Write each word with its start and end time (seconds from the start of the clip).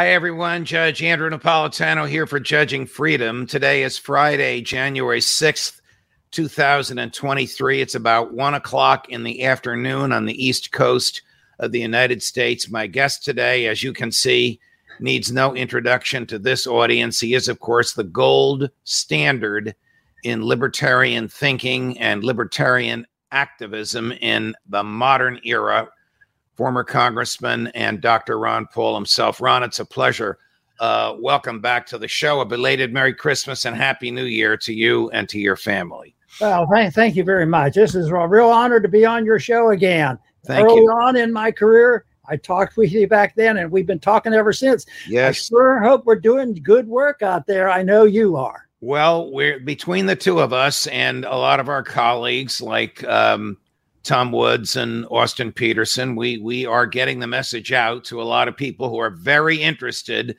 Hi, 0.00 0.12
everyone. 0.12 0.64
Judge 0.64 1.02
Andrew 1.02 1.28
Napolitano 1.28 2.08
here 2.08 2.26
for 2.26 2.40
Judging 2.40 2.86
Freedom. 2.86 3.46
Today 3.46 3.82
is 3.82 3.98
Friday, 3.98 4.62
January 4.62 5.20
6th, 5.20 5.82
2023. 6.30 7.82
It's 7.82 7.94
about 7.94 8.32
one 8.32 8.54
o'clock 8.54 9.10
in 9.10 9.24
the 9.24 9.44
afternoon 9.44 10.10
on 10.10 10.24
the 10.24 10.42
East 10.42 10.72
Coast 10.72 11.20
of 11.58 11.72
the 11.72 11.80
United 11.80 12.22
States. 12.22 12.70
My 12.70 12.86
guest 12.86 13.26
today, 13.26 13.66
as 13.66 13.82
you 13.82 13.92
can 13.92 14.10
see, 14.10 14.58
needs 15.00 15.30
no 15.30 15.54
introduction 15.54 16.24
to 16.28 16.38
this 16.38 16.66
audience. 16.66 17.20
He 17.20 17.34
is, 17.34 17.46
of 17.46 17.60
course, 17.60 17.92
the 17.92 18.02
gold 18.02 18.70
standard 18.84 19.74
in 20.24 20.46
libertarian 20.46 21.28
thinking 21.28 21.98
and 21.98 22.24
libertarian 22.24 23.06
activism 23.32 24.12
in 24.12 24.54
the 24.66 24.82
modern 24.82 25.40
era 25.44 25.90
former 26.60 26.84
Congressman 26.84 27.68
and 27.68 28.02
Dr. 28.02 28.38
Ron 28.38 28.66
Paul 28.66 28.94
himself. 28.94 29.40
Ron, 29.40 29.62
it's 29.62 29.80
a 29.80 29.84
pleasure. 29.86 30.36
Uh, 30.78 31.16
welcome 31.18 31.58
back 31.58 31.86
to 31.86 31.96
the 31.96 32.06
show. 32.06 32.42
A 32.42 32.44
belated 32.44 32.92
Merry 32.92 33.14
Christmas 33.14 33.64
and 33.64 33.74
Happy 33.74 34.10
New 34.10 34.26
Year 34.26 34.58
to 34.58 34.74
you 34.74 35.08
and 35.12 35.26
to 35.30 35.38
your 35.38 35.56
family. 35.56 36.14
Well, 36.38 36.68
thank, 36.70 36.92
thank 36.92 37.16
you 37.16 37.24
very 37.24 37.46
much. 37.46 37.76
This 37.76 37.94
is 37.94 38.08
a 38.08 38.28
real 38.28 38.50
honor 38.50 38.78
to 38.78 38.88
be 38.88 39.06
on 39.06 39.24
your 39.24 39.38
show 39.38 39.70
again. 39.70 40.18
Thank 40.44 40.66
Early 40.66 40.82
you. 40.82 40.90
on 40.90 41.16
in 41.16 41.32
my 41.32 41.50
career, 41.50 42.04
I 42.28 42.36
talked 42.36 42.76
with 42.76 42.92
you 42.92 43.08
back 43.08 43.36
then, 43.36 43.56
and 43.56 43.70
we've 43.70 43.86
been 43.86 43.98
talking 43.98 44.34
ever 44.34 44.52
since. 44.52 44.84
Yes. 45.08 45.28
I 45.28 45.32
sure 45.32 45.80
hope 45.80 46.04
we're 46.04 46.16
doing 46.16 46.52
good 46.62 46.86
work 46.86 47.22
out 47.22 47.46
there. 47.46 47.70
I 47.70 47.82
know 47.82 48.04
you 48.04 48.36
are. 48.36 48.68
Well, 48.82 49.32
we're 49.32 49.60
between 49.60 50.04
the 50.04 50.14
two 50.16 50.40
of 50.40 50.52
us 50.52 50.86
and 50.88 51.24
a 51.24 51.36
lot 51.36 51.58
of 51.58 51.70
our 51.70 51.82
colleagues, 51.82 52.60
like 52.60 53.02
um, 53.04 53.56
Tom 54.02 54.32
Woods 54.32 54.76
and 54.76 55.06
Austin 55.10 55.52
Petersen. 55.52 56.16
We 56.16 56.38
we 56.38 56.66
are 56.66 56.86
getting 56.86 57.20
the 57.20 57.26
message 57.26 57.72
out 57.72 58.04
to 58.04 58.22
a 58.22 58.24
lot 58.24 58.48
of 58.48 58.56
people 58.56 58.88
who 58.88 58.98
are 58.98 59.10
very 59.10 59.60
interested 59.60 60.36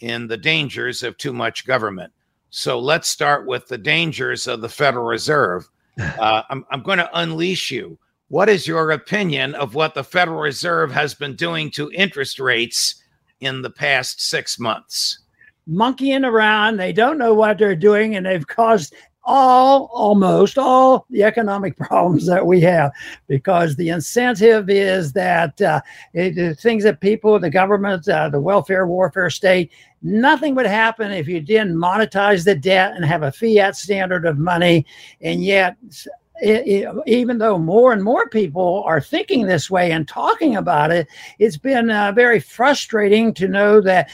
in 0.00 0.26
the 0.26 0.36
dangers 0.36 1.02
of 1.02 1.16
too 1.16 1.32
much 1.32 1.66
government. 1.66 2.12
So 2.50 2.78
let's 2.78 3.08
start 3.08 3.46
with 3.46 3.68
the 3.68 3.78
dangers 3.78 4.46
of 4.46 4.60
the 4.60 4.68
Federal 4.68 5.06
Reserve. 5.06 5.68
Uh, 5.98 6.42
I'm 6.48 6.64
I'm 6.70 6.82
going 6.82 6.96
to 6.96 7.18
unleash 7.20 7.70
you. 7.70 7.98
What 8.28 8.48
is 8.48 8.66
your 8.66 8.92
opinion 8.92 9.54
of 9.56 9.74
what 9.74 9.92
the 9.92 10.02
Federal 10.02 10.40
Reserve 10.40 10.90
has 10.90 11.12
been 11.12 11.36
doing 11.36 11.70
to 11.72 11.90
interest 11.92 12.40
rates 12.40 13.04
in 13.40 13.60
the 13.60 13.68
past 13.68 14.22
six 14.22 14.58
months? 14.58 15.18
Monkeying 15.66 16.24
around, 16.24 16.78
they 16.78 16.94
don't 16.94 17.18
know 17.18 17.34
what 17.34 17.58
they're 17.58 17.76
doing, 17.76 18.16
and 18.16 18.24
they've 18.24 18.46
caused 18.46 18.94
all, 19.24 19.90
almost 19.92 20.58
all 20.58 21.06
the 21.10 21.22
economic 21.22 21.76
problems 21.78 22.26
that 22.26 22.44
we 22.44 22.60
have 22.60 22.92
because 23.28 23.76
the 23.76 23.88
incentive 23.88 24.68
is 24.68 25.12
that 25.12 25.60
uh, 25.60 25.80
it, 26.12 26.34
the 26.34 26.54
things 26.54 26.84
that 26.84 27.00
people, 27.00 27.38
the 27.38 27.50
government, 27.50 28.08
uh, 28.08 28.28
the 28.28 28.40
welfare 28.40 28.86
warfare 28.86 29.30
state, 29.30 29.72
nothing 30.02 30.54
would 30.54 30.66
happen 30.66 31.10
if 31.12 31.28
you 31.28 31.40
didn't 31.40 31.76
monetize 31.76 32.44
the 32.44 32.54
debt 32.54 32.92
and 32.94 33.04
have 33.04 33.22
a 33.22 33.32
fiat 33.32 33.76
standard 33.76 34.26
of 34.26 34.38
money. 34.38 34.84
And 35.20 35.42
yet, 35.42 35.76
it, 36.42 36.66
it, 36.66 36.94
even 37.06 37.38
though 37.38 37.56
more 37.56 37.92
and 37.92 38.02
more 38.02 38.28
people 38.28 38.82
are 38.84 39.00
thinking 39.00 39.46
this 39.46 39.70
way 39.70 39.92
and 39.92 40.08
talking 40.08 40.56
about 40.56 40.90
it, 40.90 41.06
it's 41.38 41.56
been 41.56 41.88
uh, 41.88 42.10
very 42.12 42.40
frustrating 42.40 43.32
to 43.34 43.46
know 43.46 43.80
that 43.80 44.10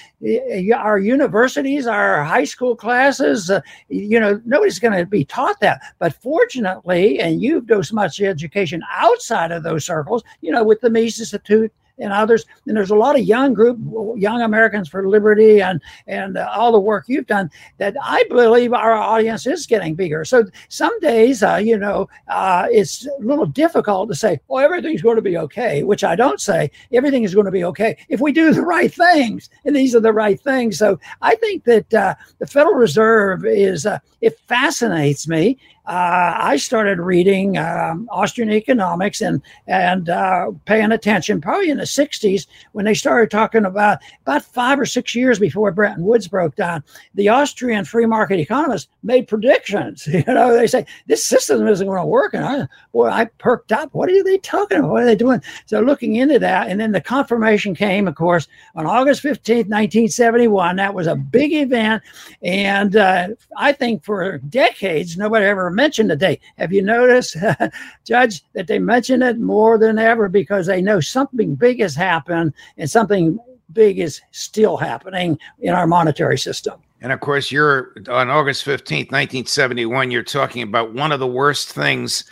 our 0.77 0.99
universities, 0.99 1.87
our 1.87 2.23
high 2.23 2.45
school 2.45 2.77
classes, 2.77 3.51
uh, 3.51 3.63
you 3.89 4.21
know, 4.21 4.41
nobody's 4.45 4.79
going 4.79 4.99
to 4.99 5.07
be 5.07 5.25
taught 5.25 5.59
that. 5.61 5.81
But 5.99 6.15
fortunately, 6.15 7.19
and 7.19 7.41
you've 7.41 7.67
done 7.67 7.83
so 7.83 7.95
much 7.95 8.21
education 8.21 8.83
outside 8.93 9.51
of 9.51 9.63
those 9.63 9.87
circles, 9.87 10.23
you 10.43 10.53
know, 10.53 10.63
with 10.63 10.83
the 10.83 10.91
Mises 10.91 11.33
Institute 11.33 11.73
and 11.99 12.13
others. 12.13 12.47
And 12.67 12.77
there's 12.77 12.91
a 12.91 12.97
lot 12.97 13.19
of 13.19 13.23
young 13.23 13.55
group, 13.55 13.79
young 14.17 14.43
Americans 14.43 14.89
for 14.89 15.09
Liberty, 15.09 15.61
and 15.61 15.81
and 16.07 16.37
uh, 16.37 16.49
all 16.55 16.73
the 16.73 16.81
work 16.81 17.05
you've 17.09 17.27
done. 17.27 17.51
That 17.79 17.97
I 18.03 18.25
believe 18.29 18.73
our 18.73 18.93
audience 18.93 19.47
is 19.47 19.67
getting 19.67 19.95
bigger. 19.95 20.25
So 20.25 20.45
some 20.69 20.99
days, 21.01 21.43
uh, 21.43 21.57
you 21.57 21.79
know, 21.79 22.09
uh, 22.29 22.67
it's 22.71 23.07
a 23.07 23.11
little 23.21 23.47
difficult 23.47 24.09
to 24.11 24.15
say, 24.15 24.41
"Oh, 24.49 24.57
everything's 24.57 25.03
going 25.03 25.17
to 25.17 25.23
be 25.23 25.39
okay," 25.39 25.83
which 25.83 26.05
I 26.05 26.17
don't 26.17 26.41
say. 26.41 26.71
Everything 26.93 27.25
is 27.25 27.35
going 27.35 27.47
to 27.47 27.53
be 27.53 27.65
okay 27.65 27.97
if 28.09 28.21
we 28.21 28.33
do 28.33 28.53
the 28.53 28.63
right 28.63 28.93
things, 28.93 29.51
and 29.65 29.75
these 29.75 29.95
are 29.95 30.01
the 30.01 30.13
right 30.13 30.41
things. 30.41 30.79
So 30.79 30.99
I 31.23 31.35
think 31.37 31.65
that 31.65 31.93
uh, 31.95 32.15
the 32.39 32.47
Federal 32.47 32.75
Reserve 32.75 33.45
is 33.45 33.87
uh, 33.87 33.99
it 34.21 34.39
fascinates 34.47 35.29
me. 35.29 35.59
Uh, 35.89 36.35
I 36.37 36.59
started 36.59 36.99
reading 36.99 37.57
um, 37.57 38.11
Austrian 38.13 38.53
economics 38.53 39.23
and 39.23 39.41
and 39.67 40.11
uh, 40.11 40.51
paying 40.67 40.93
attention 40.93 41.41
probably 41.41 41.71
in 41.71 41.79
the 41.79 41.85
'60s 41.85 42.47
when 42.73 42.85
they 42.85 42.93
started 42.93 43.31
talking 43.31 43.65
about 43.65 43.99
about 44.21 44.45
five 44.45 44.79
or 44.79 44.85
six 44.85 45.15
years 45.15 45.39
before 45.39 45.73
Bretton 45.73 46.05
Woods 46.05 46.29
broke 46.29 46.57
down. 46.57 46.85
The 47.15 47.31
Austrian 47.31 47.87
free 47.87 48.05
market 48.05 48.39
economists 48.39 48.89
made 49.03 49.29
predictions. 49.29 50.07
You 50.19 50.35
know, 50.35 50.53
they 50.53 50.67
say 50.67 50.85
this 51.07 51.25
system 51.25 51.67
isn't 51.69 51.87
going 51.87 52.01
to 52.01 52.05
work, 52.05 52.35
and 52.35 52.45
I, 52.45 52.67
boy, 52.93 53.09
I 53.09 53.27
perked 53.39 53.71
up. 53.71 53.95
What 53.95 54.11
are 54.11 54.25
they 54.25 54.39
talking 54.39 54.79
about? 54.79 54.91
What 54.91 55.03
are 55.05 55.07
they 55.07 55.15
doing? 55.15 55.41
So 55.65 55.81
looking 55.81 56.17
into 56.17 56.41
that, 56.41 56.69
and 56.69 56.81
then 56.81 56.91
the 56.91 57.01
confirmation 57.01 57.75
came, 57.75 58.09
of 58.09 58.17
course, 58.17 58.49
on 58.75 58.85
August 58.85 59.23
15th, 59.23 59.69
1971. 59.69 60.77
That 60.77 60.93
was 60.93 61.07
a 61.07 61.15
big 61.15 61.53
event, 61.53 62.03
and 62.43 62.97
uh, 62.97 63.29
I 63.57 63.73
think 63.73 64.05
for 64.05 64.39
decades 64.39 65.17
nobody 65.17 65.47
ever 65.47 65.71
mentioned 65.79 66.19
date. 66.19 66.41
Have 66.57 66.73
you 66.73 66.83
noticed, 66.83 67.37
Judge, 68.05 68.43
that 68.53 68.67
they 68.67 68.81
mention 68.81 69.23
it 69.23 69.39
more 69.39 69.79
than 69.79 69.97
ever 69.97 70.29
because 70.29 70.67
they 70.67 70.83
know 70.83 70.99
something 70.99 71.55
big 71.55 71.81
has 71.81 71.95
happened 71.95 72.53
and 72.77 72.91
something 72.91 73.39
big 73.73 74.01
is 74.01 74.21
still 74.33 74.77
happening 74.77 75.39
in 75.61 75.73
our 75.73 75.87
monetary 75.87 76.37
system. 76.37 76.83
And 77.01 77.13
of 77.13 77.21
course, 77.21 77.53
you're 77.53 77.95
on 78.09 78.29
August 78.29 78.67
15th, 78.67 79.13
1971, 79.13 80.11
you're 80.11 80.25
talking 80.25 80.63
about 80.63 80.95
one 80.95 81.13
of 81.13 81.21
the 81.21 81.29
worst 81.29 81.69
things 81.69 82.25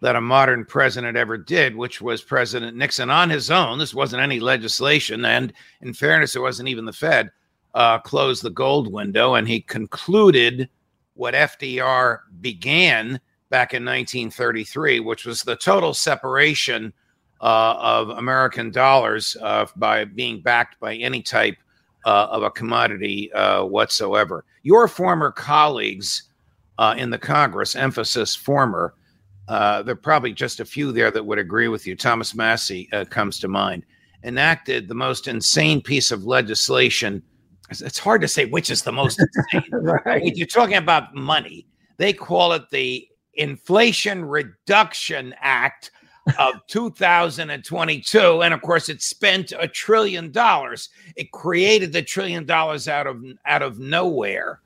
that 0.00 0.16
a 0.16 0.20
modern 0.20 0.64
president 0.64 1.16
ever 1.16 1.36
did, 1.36 1.76
which 1.76 2.00
was 2.00 2.22
President 2.22 2.74
Nixon 2.74 3.10
on 3.10 3.28
his 3.28 3.50
own. 3.50 3.78
This 3.78 3.94
wasn't 3.94 4.22
any 4.22 4.40
legislation. 4.40 5.24
And 5.26 5.52
in 5.82 5.92
fairness, 5.92 6.36
it 6.36 6.40
wasn't 6.40 6.70
even 6.70 6.86
the 6.86 6.92
Fed, 6.92 7.30
uh, 7.74 7.98
closed 7.98 8.42
the 8.42 8.50
gold 8.50 8.90
window. 8.90 9.34
And 9.34 9.46
he 9.46 9.60
concluded 9.60 10.68
what 11.14 11.34
FDR 11.34 12.20
began 12.40 13.20
back 13.50 13.72
in 13.72 13.84
1933, 13.84 15.00
which 15.00 15.24
was 15.24 15.42
the 15.42 15.56
total 15.56 15.94
separation 15.94 16.92
uh, 17.40 17.76
of 17.78 18.08
American 18.10 18.70
dollars 18.70 19.36
uh, 19.42 19.66
by 19.76 20.04
being 20.04 20.40
backed 20.40 20.80
by 20.80 20.94
any 20.96 21.22
type 21.22 21.56
uh, 22.04 22.26
of 22.30 22.42
a 22.42 22.50
commodity 22.50 23.32
uh, 23.32 23.64
whatsoever. 23.64 24.44
Your 24.62 24.88
former 24.88 25.30
colleagues 25.30 26.24
uh, 26.78 26.94
in 26.96 27.10
the 27.10 27.18
Congress, 27.18 27.76
emphasis 27.76 28.34
former, 28.34 28.94
uh, 29.48 29.82
there 29.82 29.92
are 29.92 29.96
probably 29.96 30.32
just 30.32 30.60
a 30.60 30.64
few 30.64 30.90
there 30.90 31.10
that 31.10 31.24
would 31.24 31.38
agree 31.38 31.68
with 31.68 31.86
you. 31.86 31.94
Thomas 31.94 32.34
Massie 32.34 32.88
comes 33.10 33.38
to 33.40 33.48
mind, 33.48 33.84
enacted 34.22 34.88
the 34.88 34.94
most 34.94 35.28
insane 35.28 35.82
piece 35.82 36.10
of 36.10 36.24
legislation. 36.24 37.22
It's- 37.70 37.98
hard 37.98 38.20
to 38.20 38.28
say 38.28 38.44
which 38.44 38.70
is 38.70 38.82
the 38.82 38.92
most 38.92 39.20
insane. 39.52 39.70
right. 39.72 40.36
You're 40.36 40.46
talking 40.46 40.76
about 40.76 41.14
money, 41.14 41.66
they 41.96 42.12
call 42.12 42.52
it 42.52 42.68
the 42.70 43.08
Inflation 43.34 44.24
Reduction 44.24 45.34
Act 45.40 45.90
of 46.38 46.54
2022. 46.68 48.42
And 48.42 48.54
of 48.54 48.62
course, 48.62 48.88
it 48.88 49.02
spent 49.02 49.52
a 49.58 49.66
trillion 49.68 50.30
dollars. 50.30 50.88
It 51.16 51.32
created 51.32 51.92
the 51.92 52.02
trillion 52.02 52.44
dollars 52.46 52.88
out 52.88 53.06
of 53.06 53.22
out 53.46 53.62
of 53.62 53.78
nowhere. 53.78 54.60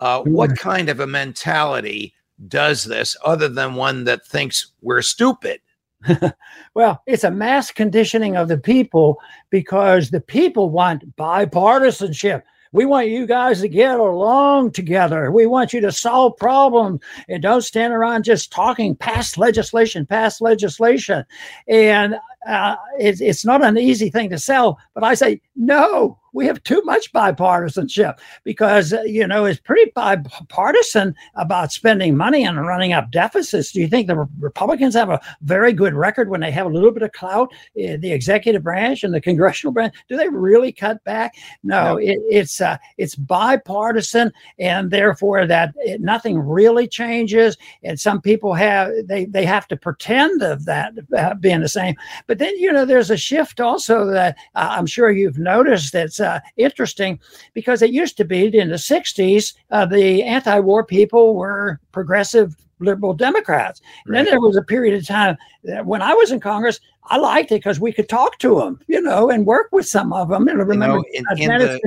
Uh, 0.00 0.22
what 0.22 0.56
kind 0.56 0.88
of 0.88 1.00
a 1.00 1.06
mentality 1.06 2.14
does 2.48 2.84
this, 2.84 3.16
other 3.24 3.48
than 3.48 3.74
one 3.74 4.04
that 4.04 4.26
thinks 4.26 4.72
we're 4.80 5.02
stupid? 5.02 5.60
Well, 6.74 7.02
it's 7.06 7.24
a 7.24 7.30
mass 7.30 7.72
conditioning 7.72 8.36
of 8.36 8.48
the 8.48 8.56
people 8.56 9.18
because 9.50 10.10
the 10.10 10.20
people 10.20 10.70
want 10.70 11.16
bipartisanship. 11.16 12.42
We 12.72 12.86
want 12.86 13.08
you 13.08 13.26
guys 13.26 13.60
to 13.62 13.68
get 13.68 13.98
along 13.98 14.70
together. 14.70 15.32
We 15.32 15.46
want 15.46 15.72
you 15.72 15.80
to 15.80 15.90
solve 15.90 16.36
problems 16.36 17.00
and 17.28 17.42
don't 17.42 17.62
stand 17.62 17.92
around 17.92 18.22
just 18.22 18.52
talking 18.52 18.94
past 18.94 19.36
legislation, 19.36 20.06
past 20.06 20.40
legislation. 20.40 21.24
And 21.66 22.14
uh, 22.46 22.76
it's, 22.98 23.20
it's 23.20 23.44
not 23.44 23.64
an 23.64 23.78
easy 23.78 24.10
thing 24.10 24.30
to 24.30 24.38
sell, 24.38 24.78
but 24.94 25.04
I 25.04 25.14
say, 25.14 25.40
no, 25.56 26.18
we 26.32 26.46
have 26.46 26.62
too 26.62 26.82
much 26.84 27.12
bipartisanship 27.12 28.18
because 28.44 28.92
uh, 28.92 29.02
you 29.02 29.26
know 29.26 29.44
it's 29.44 29.60
pretty 29.60 29.90
bipartisan 29.94 31.14
about 31.34 31.72
spending 31.72 32.16
money 32.16 32.44
and 32.44 32.66
running 32.66 32.92
up 32.92 33.10
deficits. 33.10 33.72
Do 33.72 33.80
you 33.80 33.88
think 33.88 34.06
the 34.06 34.28
Republicans 34.38 34.94
have 34.94 35.10
a 35.10 35.20
very 35.42 35.72
good 35.72 35.94
record 35.94 36.28
when 36.28 36.40
they 36.40 36.50
have 36.50 36.66
a 36.66 36.70
little 36.70 36.92
bit 36.92 37.02
of 37.02 37.12
clout 37.12 37.52
in 37.74 38.00
the 38.00 38.12
executive 38.12 38.62
branch 38.62 39.02
and 39.02 39.12
the 39.12 39.20
congressional 39.20 39.72
branch? 39.72 39.94
Do 40.08 40.16
they 40.16 40.28
really 40.28 40.72
cut 40.72 41.02
back? 41.04 41.34
No, 41.62 41.94
no. 41.94 41.96
It, 41.96 42.18
it's 42.30 42.60
uh, 42.60 42.76
it's 42.96 43.14
bipartisan, 43.14 44.32
and 44.58 44.90
therefore 44.90 45.46
that 45.46 45.74
it, 45.78 46.00
nothing 46.00 46.38
really 46.38 46.86
changes. 46.86 47.56
And 47.82 47.98
some 47.98 48.20
people 48.20 48.54
have 48.54 48.92
they 49.06 49.24
they 49.24 49.44
have 49.44 49.66
to 49.68 49.76
pretend 49.76 50.42
of 50.42 50.64
that 50.66 50.92
uh, 51.16 51.34
being 51.34 51.60
the 51.60 51.68
same. 51.68 51.96
But 52.30 52.38
then 52.38 52.56
you 52.58 52.72
know 52.72 52.84
there's 52.84 53.10
a 53.10 53.16
shift 53.16 53.60
also 53.60 54.06
that 54.06 54.36
uh, 54.54 54.68
I'm 54.70 54.86
sure 54.86 55.10
you've 55.10 55.40
noticed 55.40 55.92
that's 55.92 56.20
uh, 56.20 56.38
interesting 56.56 57.18
because 57.54 57.82
it 57.82 57.90
used 57.90 58.16
to 58.18 58.24
be 58.24 58.56
in 58.56 58.68
the 58.68 58.76
60s, 58.76 59.52
uh, 59.72 59.84
the 59.84 60.22
anti 60.22 60.60
war 60.60 60.84
people 60.84 61.34
were 61.34 61.80
progressive 61.90 62.54
liberal 62.80 63.14
Democrats. 63.14 63.80
And 64.06 64.14
then 64.14 64.24
there 64.24 64.40
was 64.40 64.56
a 64.56 64.62
period 64.62 64.94
of 64.98 65.06
time 65.06 65.36
when 65.84 66.02
I 66.02 66.14
was 66.14 66.32
in 66.32 66.40
Congress, 66.40 66.80
I 67.04 67.16
liked 67.16 67.50
it 67.50 67.56
because 67.56 67.80
we 67.80 67.92
could 67.92 68.08
talk 68.08 68.38
to 68.38 68.60
them, 68.60 68.80
you 68.86 69.00
know, 69.00 69.30
and 69.30 69.46
work 69.46 69.68
with 69.72 69.86
some 69.86 70.12
of 70.12 70.28
them. 70.28 70.48
And 70.48 70.60
I 70.60 70.64
remember 70.64 71.02
you 71.12 71.22
know, 71.22 71.32
in, 71.34 71.50
in 71.50 71.58
the... 71.58 71.80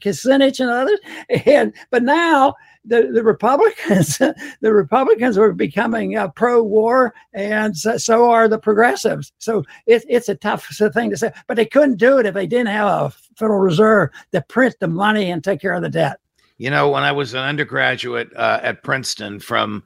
Kucinich 0.00 0.60
and 0.60 0.70
others. 0.70 0.98
And 1.46 1.72
but 1.90 2.02
now 2.02 2.54
the, 2.84 3.10
the 3.12 3.22
Republicans, 3.22 4.18
the 4.60 4.72
Republicans 4.72 5.36
are 5.36 5.52
becoming 5.52 6.16
uh, 6.16 6.28
pro-war, 6.28 7.14
and 7.34 7.76
so, 7.76 7.98
so, 7.98 8.30
are 8.30 8.48
the 8.48 8.58
progressives. 8.58 9.32
So 9.38 9.64
it, 9.86 10.04
it's 10.08 10.28
a 10.28 10.34
tough 10.34 10.66
thing 10.66 11.10
to 11.10 11.16
say, 11.16 11.32
but 11.46 11.56
they 11.56 11.66
couldn't 11.66 11.96
do 11.96 12.18
it 12.18 12.26
if 12.26 12.34
they 12.34 12.46
didn't 12.46 12.68
have 12.68 12.88
a 12.88 13.10
Federal 13.36 13.60
Reserve 13.60 14.10
to 14.32 14.40
print 14.42 14.76
the 14.80 14.88
money 14.88 15.30
and 15.30 15.44
take 15.44 15.60
care 15.60 15.74
of 15.74 15.82
the 15.82 15.90
debt. 15.90 16.20
You 16.56 16.70
know, 16.70 16.90
when 16.90 17.04
I 17.04 17.12
was 17.12 17.34
an 17.34 17.40
undergraduate 17.40 18.30
uh, 18.34 18.60
at 18.62 18.82
Princeton 18.82 19.38
from 19.38 19.84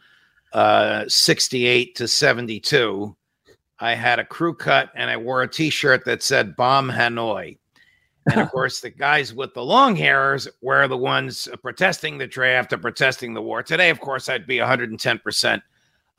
uh, 0.53 1.05
68 1.09 1.95
to 1.97 2.09
72, 2.09 3.17
I 3.79 3.95
had 3.95 4.19
a 4.19 4.25
crew 4.25 4.55
cut 4.55 4.91
and 4.95 5.11
I 5.11 5.17
wore 5.17 5.43
a 5.43 5.49
T-shirt 5.49 6.05
that 6.05 6.23
said 6.23 6.57
"Bomb 6.57 6.91
Hanoi." 6.91 7.59
And 8.31 8.41
of 8.41 8.51
course, 8.53 8.81
the 8.81 8.91
guys 8.91 9.35
with 9.35 9.55
the 9.55 9.65
long 9.65 9.97
hairs 9.97 10.47
were 10.61 10.87
the 10.87 10.97
ones 10.97 11.49
protesting 11.63 12.19
the 12.19 12.27
draft 12.27 12.73
and 12.73 12.81
protesting 12.81 13.35
the 13.35 13.43
war. 13.43 13.63
Today, 13.63 13.91
of 13.91 14.01
course, 14.01 14.29
I'd 14.29 14.47
be 14.47 14.59
110% 14.59 15.63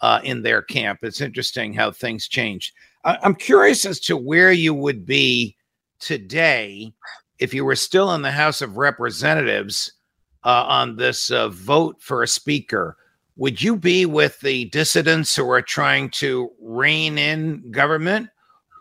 uh, 0.02 0.20
in 0.24 0.42
their 0.42 0.62
camp. 0.62 1.00
It's 1.04 1.22
interesting 1.22 1.74
how 1.74 1.92
things 1.92 2.28
change. 2.28 2.74
I- 3.06 3.18
I'm 3.24 3.36
curious 3.36 3.86
as 3.86 4.00
to 4.02 4.18
where 4.18 4.52
you 4.52 4.74
would 4.74 5.06
be 5.06 5.56
today 6.00 6.94
if 7.40 7.54
you 7.54 7.64
were 7.64 7.76
still 7.76 8.14
in 8.14 8.22
the 8.22 8.32
House 8.32 8.62
of 8.62 8.78
Representatives 8.78 9.94
uh, 10.44 10.66
on 10.68 10.98
this 10.98 11.32
uh, 11.32 11.50
vote 11.50 12.02
for 12.02 12.24
a 12.24 12.28
speaker. 12.28 12.98
Would 13.36 13.62
you 13.62 13.76
be 13.76 14.06
with 14.06 14.40
the 14.42 14.66
dissidents 14.66 15.36
who 15.36 15.50
are 15.50 15.62
trying 15.62 16.10
to 16.12 16.52
rein 16.62 17.18
in 17.18 17.72
government? 17.72 18.30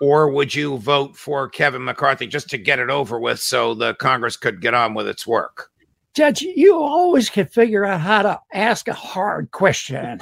or 0.03 0.29
would 0.29 0.53
you 0.53 0.79
vote 0.79 1.17
for 1.17 1.49
Kevin 1.49 1.85
McCarthy 1.85 2.27
just 2.27 2.51
to 2.51 2.59
get 2.59 2.81
it 2.81 2.91
over 2.91 3.21
with 3.21 3.39
so 3.39 3.73
the 3.73 3.95
Congress 3.95 4.37
could 4.37 4.61
get 4.61 4.75
on 4.75 4.95
with 4.95 5.07
its 5.07 5.29
work? 5.29 5.71
Judge, 6.13 6.43
you 6.43 6.75
always 6.75 7.31
can 7.31 7.47
figure 7.47 7.85
out 7.85 8.01
how 8.01 8.23
to 8.23 8.41
ask 8.53 8.89
a 8.89 8.93
hard 8.93 9.53
question. 9.53 10.19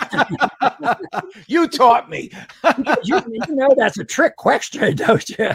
you 1.47 1.67
taught 1.67 2.11
me. 2.11 2.31
you, 3.05 3.23
you, 3.27 3.55
know 3.55 3.75
that's 3.75 3.99
a 3.99 4.05
trick 4.05 4.37
question, 4.37 4.97
don't 4.97 5.27
you? 5.31 5.49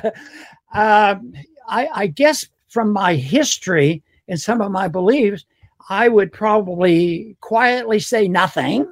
Um, 0.73 1.33
I, 1.69 1.87
I 1.93 2.07
guess 2.07 2.47
from 2.67 2.91
my 2.91 3.13
history 3.13 4.01
and 4.27 4.41
some 4.41 4.59
of 4.59 4.71
my 4.71 4.87
beliefs, 4.87 5.45
I 5.89 6.07
would 6.07 6.31
probably 6.31 7.37
quietly 7.41 7.99
say 7.99 8.27
nothing 8.27 8.87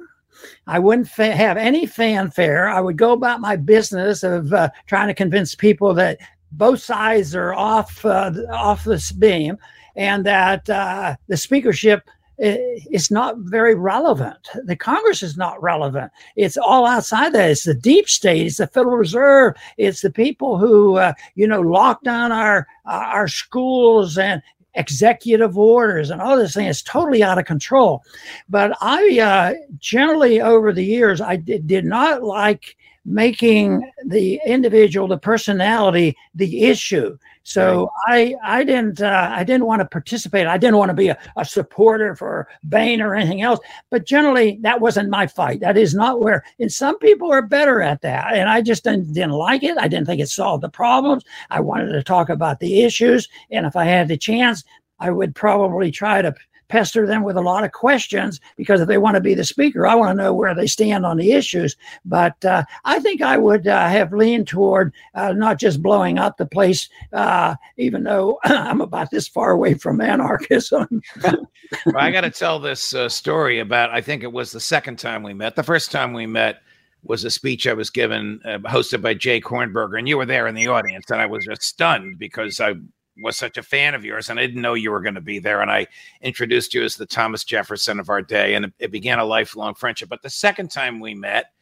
I 0.66 0.78
wouldn't 0.78 1.08
fa- 1.08 1.34
have 1.34 1.56
any 1.56 1.86
fanfare. 1.86 2.68
I 2.68 2.80
would 2.80 2.96
go 2.96 3.12
about 3.12 3.40
my 3.40 3.56
business 3.56 4.22
of 4.22 4.52
uh, 4.52 4.70
trying 4.86 5.08
to 5.08 5.14
convince 5.14 5.54
people 5.54 5.94
that 5.94 6.18
both 6.52 6.80
sides 6.80 7.34
are 7.34 7.54
off 7.54 8.04
uh, 8.04 8.32
off 8.52 8.84
this 8.84 9.12
beam, 9.12 9.58
and 9.96 10.24
that 10.26 10.68
uh, 10.70 11.16
the 11.28 11.36
speakership 11.36 12.08
is 12.36 13.12
not 13.12 13.36
very 13.38 13.76
relevant. 13.76 14.48
The 14.64 14.74
Congress 14.74 15.22
is 15.22 15.36
not 15.36 15.62
relevant. 15.62 16.10
It's 16.34 16.56
all 16.56 16.84
outside 16.84 17.32
that. 17.32 17.50
It's 17.50 17.62
the 17.62 17.74
deep 17.74 18.08
state. 18.08 18.46
It's 18.46 18.56
the 18.56 18.66
Federal 18.66 18.96
Reserve. 18.96 19.54
It's 19.78 20.02
the 20.02 20.10
people 20.10 20.58
who, 20.58 20.96
uh, 20.96 21.12
you 21.36 21.46
know, 21.46 21.60
lock 21.60 22.02
down 22.02 22.32
our 22.32 22.66
our 22.86 23.28
schools 23.28 24.18
and 24.18 24.42
executive 24.74 25.56
orders 25.56 26.10
and 26.10 26.20
all 26.20 26.36
this 26.36 26.54
thing 26.54 26.66
is 26.66 26.82
totally 26.82 27.22
out 27.22 27.38
of 27.38 27.44
control. 27.44 28.02
But 28.48 28.76
I 28.80 29.18
uh, 29.18 29.54
generally 29.78 30.40
over 30.40 30.72
the 30.72 30.84
years 30.84 31.20
I 31.20 31.36
did, 31.36 31.66
did 31.66 31.84
not 31.84 32.22
like 32.22 32.76
making 33.04 33.90
the 34.06 34.40
individual, 34.46 35.06
the 35.08 35.18
personality, 35.18 36.16
the 36.34 36.64
issue. 36.64 37.16
So 37.42 37.90
right. 38.08 38.34
I 38.44 38.60
I 38.60 38.64
didn't 38.64 39.02
uh, 39.02 39.28
I 39.30 39.44
didn't 39.44 39.66
want 39.66 39.80
to 39.80 39.86
participate. 39.86 40.46
I 40.46 40.56
didn't 40.56 40.78
want 40.78 40.88
to 40.88 40.94
be 40.94 41.08
a, 41.08 41.18
a 41.36 41.44
supporter 41.44 42.16
for 42.16 42.48
Boehner 42.62 43.10
or 43.10 43.14
anything 43.14 43.42
else. 43.42 43.60
But 43.90 44.06
generally, 44.06 44.58
that 44.62 44.80
wasn't 44.80 45.10
my 45.10 45.26
fight. 45.26 45.60
That 45.60 45.76
is 45.76 45.94
not 45.94 46.20
where. 46.20 46.42
And 46.58 46.72
some 46.72 46.98
people 46.98 47.30
are 47.30 47.42
better 47.42 47.82
at 47.82 48.00
that. 48.00 48.34
And 48.34 48.48
I 48.48 48.62
just 48.62 48.84
didn't, 48.84 49.12
didn't 49.12 49.32
like 49.32 49.62
it. 49.62 49.76
I 49.76 49.88
didn't 49.88 50.06
think 50.06 50.22
it 50.22 50.28
solved 50.28 50.62
the 50.62 50.70
problems. 50.70 51.24
I 51.50 51.60
wanted 51.60 51.92
to 51.92 52.02
talk 52.02 52.30
about 52.30 52.60
the 52.60 52.82
issues. 52.82 53.28
And 53.50 53.66
if 53.66 53.76
I 53.76 53.84
had 53.84 54.08
the 54.08 54.16
chance, 54.16 54.64
I 54.98 55.10
would 55.10 55.34
probably 55.34 55.90
try 55.90 56.22
to 56.22 56.34
pester 56.74 57.06
them 57.06 57.22
with 57.22 57.36
a 57.36 57.40
lot 57.40 57.62
of 57.62 57.70
questions 57.70 58.40
because 58.56 58.80
if 58.80 58.88
they 58.88 58.98
want 58.98 59.14
to 59.14 59.20
be 59.20 59.32
the 59.32 59.44
speaker, 59.44 59.86
I 59.86 59.94
want 59.94 60.10
to 60.10 60.20
know 60.20 60.34
where 60.34 60.56
they 60.56 60.66
stand 60.66 61.06
on 61.06 61.18
the 61.18 61.30
issues. 61.30 61.76
But 62.04 62.44
uh, 62.44 62.64
I 62.84 62.98
think 62.98 63.22
I 63.22 63.38
would 63.38 63.68
uh, 63.68 63.88
have 63.88 64.12
leaned 64.12 64.48
toward 64.48 64.92
uh, 65.14 65.34
not 65.34 65.60
just 65.60 65.80
blowing 65.80 66.18
up 66.18 66.36
the 66.36 66.46
place, 66.46 66.88
uh, 67.12 67.54
even 67.76 68.02
though 68.02 68.40
I'm 68.44 68.80
about 68.80 69.12
this 69.12 69.28
far 69.28 69.52
away 69.52 69.74
from 69.74 70.00
anarchism. 70.00 71.00
well, 71.22 71.46
I 71.96 72.10
got 72.10 72.22
to 72.22 72.30
tell 72.30 72.58
this 72.58 72.92
uh, 72.92 73.08
story 73.08 73.60
about, 73.60 73.90
I 73.90 74.00
think 74.00 74.24
it 74.24 74.32
was 74.32 74.50
the 74.50 74.58
second 74.58 74.98
time 74.98 75.22
we 75.22 75.32
met. 75.32 75.54
The 75.54 75.62
first 75.62 75.92
time 75.92 76.12
we 76.12 76.26
met, 76.26 76.60
was 77.06 77.22
a 77.22 77.30
speech 77.30 77.66
I 77.66 77.74
was 77.74 77.90
given, 77.90 78.40
uh, 78.46 78.56
hosted 78.60 79.02
by 79.02 79.12
Jay 79.12 79.38
Kornberger, 79.38 79.98
and 79.98 80.08
you 80.08 80.16
were 80.16 80.24
there 80.24 80.46
in 80.46 80.54
the 80.54 80.68
audience, 80.68 81.10
and 81.10 81.20
I 81.20 81.26
was 81.26 81.44
just 81.44 81.60
stunned 81.60 82.18
because 82.18 82.60
I 82.60 82.76
was 83.22 83.36
such 83.36 83.56
a 83.56 83.62
fan 83.62 83.94
of 83.94 84.04
yours, 84.04 84.28
and 84.28 84.38
I 84.38 84.46
didn't 84.46 84.62
know 84.62 84.74
you 84.74 84.90
were 84.90 85.00
going 85.00 85.14
to 85.14 85.20
be 85.20 85.38
there. 85.38 85.60
And 85.60 85.70
I 85.70 85.86
introduced 86.20 86.74
you 86.74 86.82
as 86.82 86.96
the 86.96 87.06
Thomas 87.06 87.44
Jefferson 87.44 88.00
of 88.00 88.08
our 88.08 88.22
day, 88.22 88.54
and 88.54 88.72
it, 88.78 88.90
began 88.90 89.18
a 89.18 89.24
lifelong 89.24 89.74
friendship. 89.74 90.08
But 90.08 90.22
the 90.22 90.30
second 90.30 90.70
time 90.70 91.00
we 91.00 91.14
met, 91.14 91.52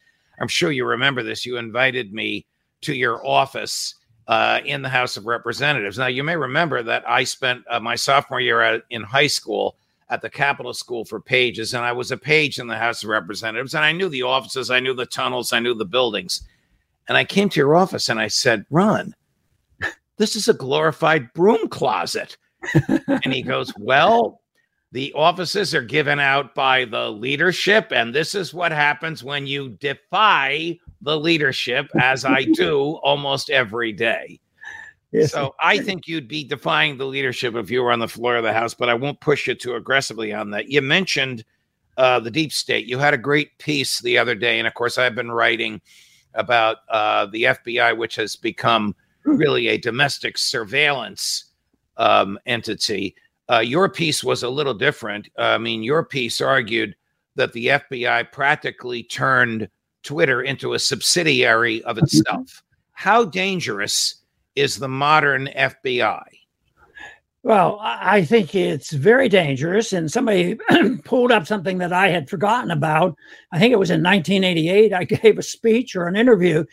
I'm 0.40 0.49
sure 0.49 0.73
you 0.73 0.87
remember 0.87 1.23
this. 1.23 1.44
You 1.44 1.59
invited 1.59 2.12
me 2.12 2.47
to 2.82 2.94
your 2.94 3.25
office 3.26 3.94
uh, 4.28 4.61
in 4.64 4.82
the 4.82 4.88
House 4.88 5.16
of 5.16 5.26
Representatives. 5.26 5.99
Now, 5.99 6.06
you 6.06 6.25
may 6.25 6.37
remember 6.37 6.82
that 6.82 7.09
I 7.09 7.25
spent 7.25 7.64
uh, 7.68 7.80
my 7.80 7.97
sophomore 7.97 8.40
year 8.40 8.61
at, 8.61 8.82
in 8.90 9.02
high 9.02 9.26
school 9.26 9.76
at 10.09 10.21
the 10.21 10.30
Capitol 10.30 10.75
School 10.75 11.04
for 11.04 11.21
Pages, 11.21 11.75
and 11.75 11.85
I 11.85 11.92
was 11.92 12.12
a 12.12 12.16
page 12.16 12.59
in 12.59 12.66
the 12.66 12.76
House 12.76 13.02
of 13.02 13.09
Representatives, 13.09 13.75
and 13.75 13.85
I 13.85 13.92
knew 13.92 14.09
the 14.09 14.23
offices, 14.23 14.71
I 14.71 14.80
knew 14.80 14.94
the 14.94 15.06
tunnels, 15.06 15.52
I 15.52 15.59
knew 15.59 15.75
the 15.75 15.85
buildings. 15.85 16.42
And 17.09 17.16
I 17.16 17.25
came 17.25 17.49
to 17.49 17.61
your 17.61 17.75
office 17.76 18.09
and 18.09 18.21
I 18.21 18.28
said, 18.28 18.64
Ron, 18.71 19.14
this 20.23 20.37
is 20.37 20.47
a 20.47 20.55
glorified 20.55 21.33
broom 21.33 21.67
closet. 21.67 22.37
and 23.09 23.33
he 23.33 23.43
goes, 23.43 23.73
Well, 23.79 24.41
the 24.93 25.12
offices 25.14 25.75
are 25.75 25.83
given 25.83 26.21
out 26.21 26.55
by 26.55 26.85
the 26.85 27.11
leadership. 27.11 27.88
And 27.91 28.14
this 28.14 28.37
is 28.37 28.55
what 28.55 28.71
happens 28.71 29.25
when 29.25 29.49
you 29.49 29.71
defy 29.81 30.79
the 31.00 31.19
leadership, 31.19 31.88
as 32.00 32.25
I 32.25 32.45
do 32.45 33.00
almost 33.02 33.50
every 33.50 33.93
day. 33.93 34.38
Yes. 35.11 35.33
So 35.33 35.57
I 35.61 35.79
think 35.79 36.07
you'd 36.07 36.29
be 36.29 36.45
defying 36.45 36.99
the 36.99 37.07
leadership 37.07 37.57
if 37.57 37.69
you 37.69 37.83
were 37.83 37.91
on 37.91 37.99
the 37.99 38.07
floor 38.07 38.37
of 38.37 38.45
the 38.45 38.52
House, 38.52 38.75
but 38.75 38.88
I 38.88 38.95
won't 38.95 39.21
push 39.21 39.49
you 39.49 39.57
too 39.57 39.75
aggressively 39.75 40.33
on 40.33 40.50
that. 40.50 40.69
You 40.69 40.83
mentioned 40.83 41.45
uh, 41.97 42.21
the 42.21 42.31
deep 42.31 42.52
state. 42.52 42.87
You 42.87 42.99
had 42.99 43.12
a 43.12 43.19
great 43.19 43.59
piece 43.59 44.00
the 44.00 44.19
other 44.19 44.37
day. 44.37 44.59
And 44.59 44.69
of 44.69 44.75
course, 44.75 44.99
I've 44.99 45.17
been 45.17 45.33
writing 45.33 45.81
about 46.35 46.76
uh, 46.91 47.26
the 47.26 47.43
FBI, 47.43 47.97
which 47.97 48.14
has 48.14 48.37
become 48.37 48.95
really 49.25 49.69
a 49.69 49.79
domestic 49.79 50.38
surveillance 50.38 51.47
um, 51.97 52.38
entity. 52.47 53.14
Uh, 53.50 53.59
your 53.59 53.88
piece 53.88 54.23
was 54.25 54.43
a 54.43 54.49
little 54.49 54.75
different. 54.75 55.29
I 55.37 55.59
mean, 55.59 55.83
your 55.83 56.05
piece 56.05 56.41
argued 56.41 56.97
that 57.35 57.52
the 57.52 57.67
FBI 57.67 58.31
practically 58.33 59.02
turned 59.02 59.69
Twitter 60.02 60.43
into 60.43 60.75
a 60.75 60.79
subsidiary 60.79 61.83
of 61.85 61.97
mm-hmm. 61.97 62.05
itself. 62.05 62.62
How 62.93 63.25
dangerous 63.25 64.17
is 64.55 64.79
the 64.79 64.88
modern 64.88 65.49
FBI? 65.57 66.23
Well, 67.45 67.81
I 67.83 68.25
think 68.25 68.55
it's 68.55 68.93
very 68.93 69.29
dangerous. 69.29 69.93
And 69.93 70.11
somebody 70.11 70.57
pulled 71.05 71.33
up 71.33 71.47
something 71.47 71.79
that 71.79 71.93
I 71.93 72.09
had 72.09 72.31
forgotten 72.31 72.71
about. 72.71 73.17
I 73.50 73.59
think 73.59 73.73
it 73.73 73.79
was 73.81 73.91
in 73.91 74.02
1988. 74.02 74.93
I 74.93 75.05
gave 75.23 75.38
a 75.38 75.43
speech 75.43 75.97
or 75.97 76.07
an 76.07 76.14
interview 76.14 76.64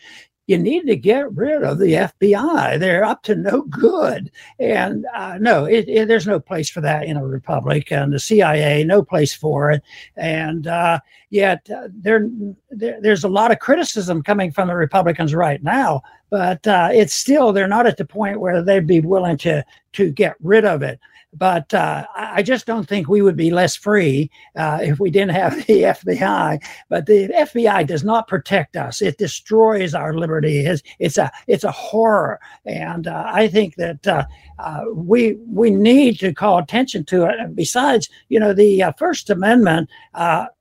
you 0.50 0.58
need 0.58 0.84
to 0.88 0.96
get 0.96 1.32
rid 1.32 1.62
of 1.62 1.78
the 1.78 1.92
FBI. 1.92 2.80
They're 2.80 3.04
up 3.04 3.22
to 3.22 3.36
no 3.36 3.62
good. 3.62 4.32
And 4.58 5.06
uh, 5.14 5.38
no, 5.38 5.64
it, 5.64 5.88
it, 5.88 6.08
there's 6.08 6.26
no 6.26 6.40
place 6.40 6.68
for 6.68 6.80
that 6.80 7.04
in 7.04 7.16
a 7.16 7.24
republic, 7.24 7.92
and 7.92 8.12
the 8.12 8.18
CIA, 8.18 8.82
no 8.82 9.00
place 9.00 9.32
for 9.32 9.70
it. 9.70 9.80
And 10.16 10.66
uh, 10.66 10.98
yet, 11.30 11.70
uh, 11.70 11.86
there, 11.92 12.28
there, 12.70 13.00
there's 13.00 13.22
a 13.22 13.28
lot 13.28 13.52
of 13.52 13.60
criticism 13.60 14.24
coming 14.24 14.50
from 14.50 14.66
the 14.66 14.74
Republicans 14.74 15.36
right 15.36 15.62
now, 15.62 16.02
but 16.30 16.66
uh, 16.66 16.88
it's 16.92 17.12
still 17.12 17.52
they're 17.52 17.68
not 17.68 17.86
at 17.86 17.96
the 17.96 18.04
point 18.04 18.40
where 18.40 18.62
they'd 18.62 18.86
be 18.86 19.00
willing 19.00 19.36
to 19.38 19.64
to 19.92 20.10
get 20.10 20.36
rid 20.40 20.64
of 20.64 20.82
it. 20.82 21.00
But 21.32 21.72
uh, 21.72 22.06
I 22.16 22.42
just 22.42 22.66
don't 22.66 22.88
think 22.88 23.08
we 23.08 23.22
would 23.22 23.36
be 23.36 23.52
less 23.52 23.76
free 23.76 24.32
uh, 24.56 24.80
if 24.82 24.98
we 24.98 25.10
didn't 25.10 25.34
have 25.34 25.54
the 25.66 25.82
FBI. 25.82 26.60
But 26.88 27.06
the 27.06 27.28
FBI 27.28 27.86
does 27.86 28.02
not 28.02 28.26
protect 28.26 28.76
us; 28.76 29.00
it 29.00 29.18
destroys 29.18 29.94
our 29.94 30.14
liberty. 30.14 30.60
It's, 30.60 30.82
it's 30.98 31.18
a 31.18 31.30
it's 31.46 31.64
a 31.64 31.70
horror, 31.70 32.40
and 32.64 33.06
uh, 33.06 33.24
I 33.26 33.46
think 33.46 33.76
that 33.76 34.06
uh, 34.06 34.24
uh, 34.58 34.84
we 34.92 35.36
we 35.46 35.70
need 35.70 36.18
to 36.20 36.34
call 36.34 36.58
attention 36.58 37.04
to 37.06 37.26
it. 37.26 37.38
And 37.38 37.54
besides, 37.54 38.08
you 38.28 38.40
know, 38.40 38.52
the 38.52 38.92
First 38.98 39.30
Amendment 39.30 39.88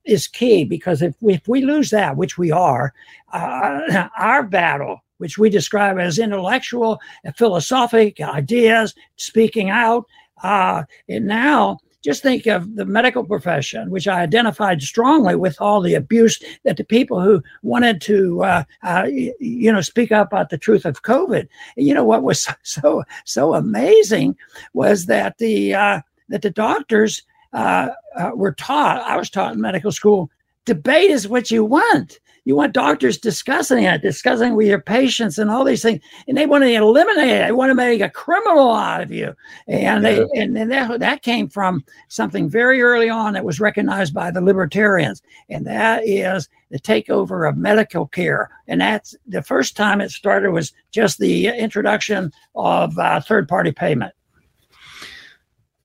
is 0.06 0.28
key 0.28 0.66
because 0.66 1.02
if 1.02 1.16
we, 1.20 1.34
if 1.34 1.48
we 1.48 1.62
lose 1.62 1.90
that, 1.90 2.16
which 2.16 2.38
we 2.38 2.52
are, 2.52 2.94
our 3.34 4.44
battle 4.44 5.02
which 5.20 5.38
we 5.38 5.50
describe 5.50 5.98
as 5.98 6.20
intellectual 6.20 7.00
and 7.24 7.38
philosophic 7.38 8.20
ideas, 8.20 8.96
speaking 9.16 9.70
out, 9.70 10.06
uh, 10.44 10.84
and 11.08 11.26
now, 11.26 11.78
just 12.02 12.24
think 12.24 12.46
of 12.46 12.76
the 12.76 12.86
medical 12.86 13.26
profession, 13.26 13.90
which 13.90 14.08
I 14.08 14.22
identified 14.22 14.82
strongly 14.82 15.36
with 15.36 15.60
all 15.60 15.82
the 15.82 15.96
abuse 15.96 16.42
that 16.64 16.78
the 16.78 16.86
people 16.86 17.20
who 17.20 17.44
wanted 17.62 18.00
to, 18.02 18.44
uh, 18.44 18.64
uh, 18.84 19.06
you 19.08 19.72
know, 19.72 19.82
speak 19.82 20.12
up 20.12 20.32
about 20.32 20.50
the 20.50 20.58
truth 20.58 20.86
of 20.86 21.04
COVID. 21.04 21.48
You 21.76 21.94
know 21.94 22.06
what 22.06 22.24
was 22.24 22.48
so 22.64 23.04
so 23.26 23.54
amazing 23.54 24.38
was 24.74 25.08
that 25.08 25.38
the 25.40 25.74
uh, 25.74 26.02
that 26.30 26.42
the 26.42 26.50
doctors 26.50 27.24
uh, 27.52 27.90
uh, 28.16 28.32
were 28.34 28.54
taught. 28.54 29.02
I 29.02 29.18
was 29.18 29.30
taught 29.30 29.54
in 29.54 29.62
medical 29.62 29.92
school. 29.92 30.30
Debate 30.66 31.12
is 31.12 31.28
what 31.28 31.52
you 31.52 31.66
want. 31.66 32.20
You 32.50 32.56
want 32.56 32.74
doctors 32.74 33.20
discussing 33.20 33.84
it, 33.84 34.02
discussing 34.02 34.56
with 34.56 34.66
your 34.66 34.82
patients 34.82 35.38
and 35.38 35.52
all 35.52 35.64
these 35.64 35.84
things. 35.84 36.02
And 36.28 36.36
they 36.36 36.48
want 36.48 36.64
to 36.64 36.74
eliminate 36.74 37.30
it. 37.30 37.46
They 37.46 37.52
want 37.52 37.70
to 37.70 37.76
make 37.76 38.02
a 38.02 38.10
criminal 38.10 38.72
out 38.72 39.04
of 39.04 39.12
you. 39.12 39.36
And 39.68 39.84
yeah. 39.84 40.00
they 40.00 40.22
and, 40.34 40.58
and 40.58 40.72
that, 40.72 41.00
that 41.00 41.22
came 41.22 41.48
from 41.48 41.86
something 42.08 42.50
very 42.50 42.82
early 42.82 43.08
on 43.08 43.34
that 43.34 43.46
was 43.46 43.60
recognized 43.60 44.16
by 44.16 44.32
the 44.32 44.42
libertarians. 44.42 45.22
And 45.48 45.64
that 45.68 46.08
is 46.08 46.50
the 46.72 46.80
takeover 46.80 47.48
of 47.48 47.56
medical 47.56 48.08
care. 48.08 48.50
And 48.68 48.82
that's 48.82 49.16
the 49.28 49.44
first 49.44 49.78
time 49.78 50.02
it 50.02 50.10
started 50.10 50.50
was 50.50 50.74
just 50.90 51.20
the 51.20 51.50
introduction 51.50 52.32
of 52.56 52.98
uh, 52.98 53.22
third 53.22 53.48
party 53.48 53.72
payment. 53.72 54.16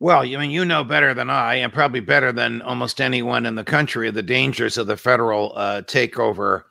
Well, 0.04 0.20
I 0.20 0.36
mean, 0.36 0.50
you 0.50 0.66
know 0.66 0.84
better 0.84 1.14
than 1.14 1.30
I, 1.30 1.54
and 1.54 1.72
probably 1.72 2.00
better 2.00 2.30
than 2.30 2.60
almost 2.60 3.00
anyone 3.00 3.46
in 3.46 3.54
the 3.54 3.64
country, 3.64 4.10
the 4.10 4.22
dangers 4.22 4.76
of 4.76 4.86
the 4.86 4.98
federal 4.98 5.54
uh, 5.56 5.80
takeover 5.80 6.64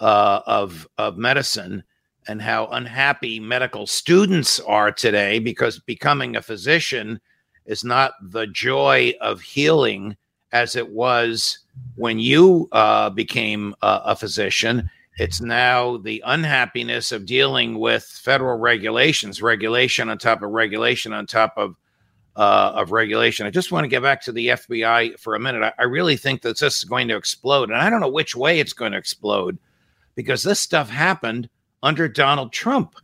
uh, 0.00 0.40
of 0.44 0.88
of 0.98 1.16
medicine 1.16 1.84
and 2.26 2.42
how 2.42 2.66
unhappy 2.66 3.38
medical 3.38 3.86
students 3.86 4.58
are 4.58 4.90
today 4.90 5.38
because 5.38 5.78
becoming 5.78 6.34
a 6.34 6.42
physician 6.42 7.20
is 7.64 7.84
not 7.84 8.14
the 8.20 8.48
joy 8.48 9.14
of 9.20 9.40
healing 9.40 10.16
as 10.50 10.74
it 10.74 10.90
was 10.90 11.60
when 11.94 12.18
you 12.18 12.68
uh, 12.72 13.08
became 13.08 13.72
a, 13.82 14.00
a 14.06 14.16
physician. 14.16 14.90
It's 15.16 15.40
now 15.40 15.98
the 15.98 16.24
unhappiness 16.26 17.12
of 17.12 17.24
dealing 17.24 17.78
with 17.78 18.02
federal 18.02 18.58
regulations, 18.58 19.40
regulation 19.40 20.08
on 20.08 20.18
top 20.18 20.42
of 20.42 20.50
regulation 20.50 21.12
on 21.12 21.26
top 21.26 21.54
of 21.56 21.76
uh, 22.40 22.72
of 22.74 22.90
regulation. 22.90 23.46
I 23.46 23.50
just 23.50 23.70
want 23.70 23.84
to 23.84 23.88
get 23.88 24.02
back 24.02 24.22
to 24.22 24.32
the 24.32 24.48
FBI 24.48 25.20
for 25.20 25.34
a 25.34 25.38
minute. 25.38 25.62
I, 25.62 25.72
I, 25.78 25.84
really 25.84 26.16
think 26.16 26.40
that 26.40 26.58
this 26.58 26.78
is 26.78 26.84
going 26.84 27.06
to 27.08 27.16
explode, 27.16 27.68
and 27.68 27.78
I 27.78 27.90
don't 27.90 28.00
know 28.00 28.08
which 28.08 28.34
way 28.34 28.58
it's 28.58 28.72
going 28.72 28.92
to 28.92 28.98
explode 28.98 29.58
because 30.14 30.42
this 30.42 30.58
stuff 30.58 30.88
happened 30.88 31.50
under 31.82 32.08
Donald 32.08 32.50
Trump. 32.50 32.94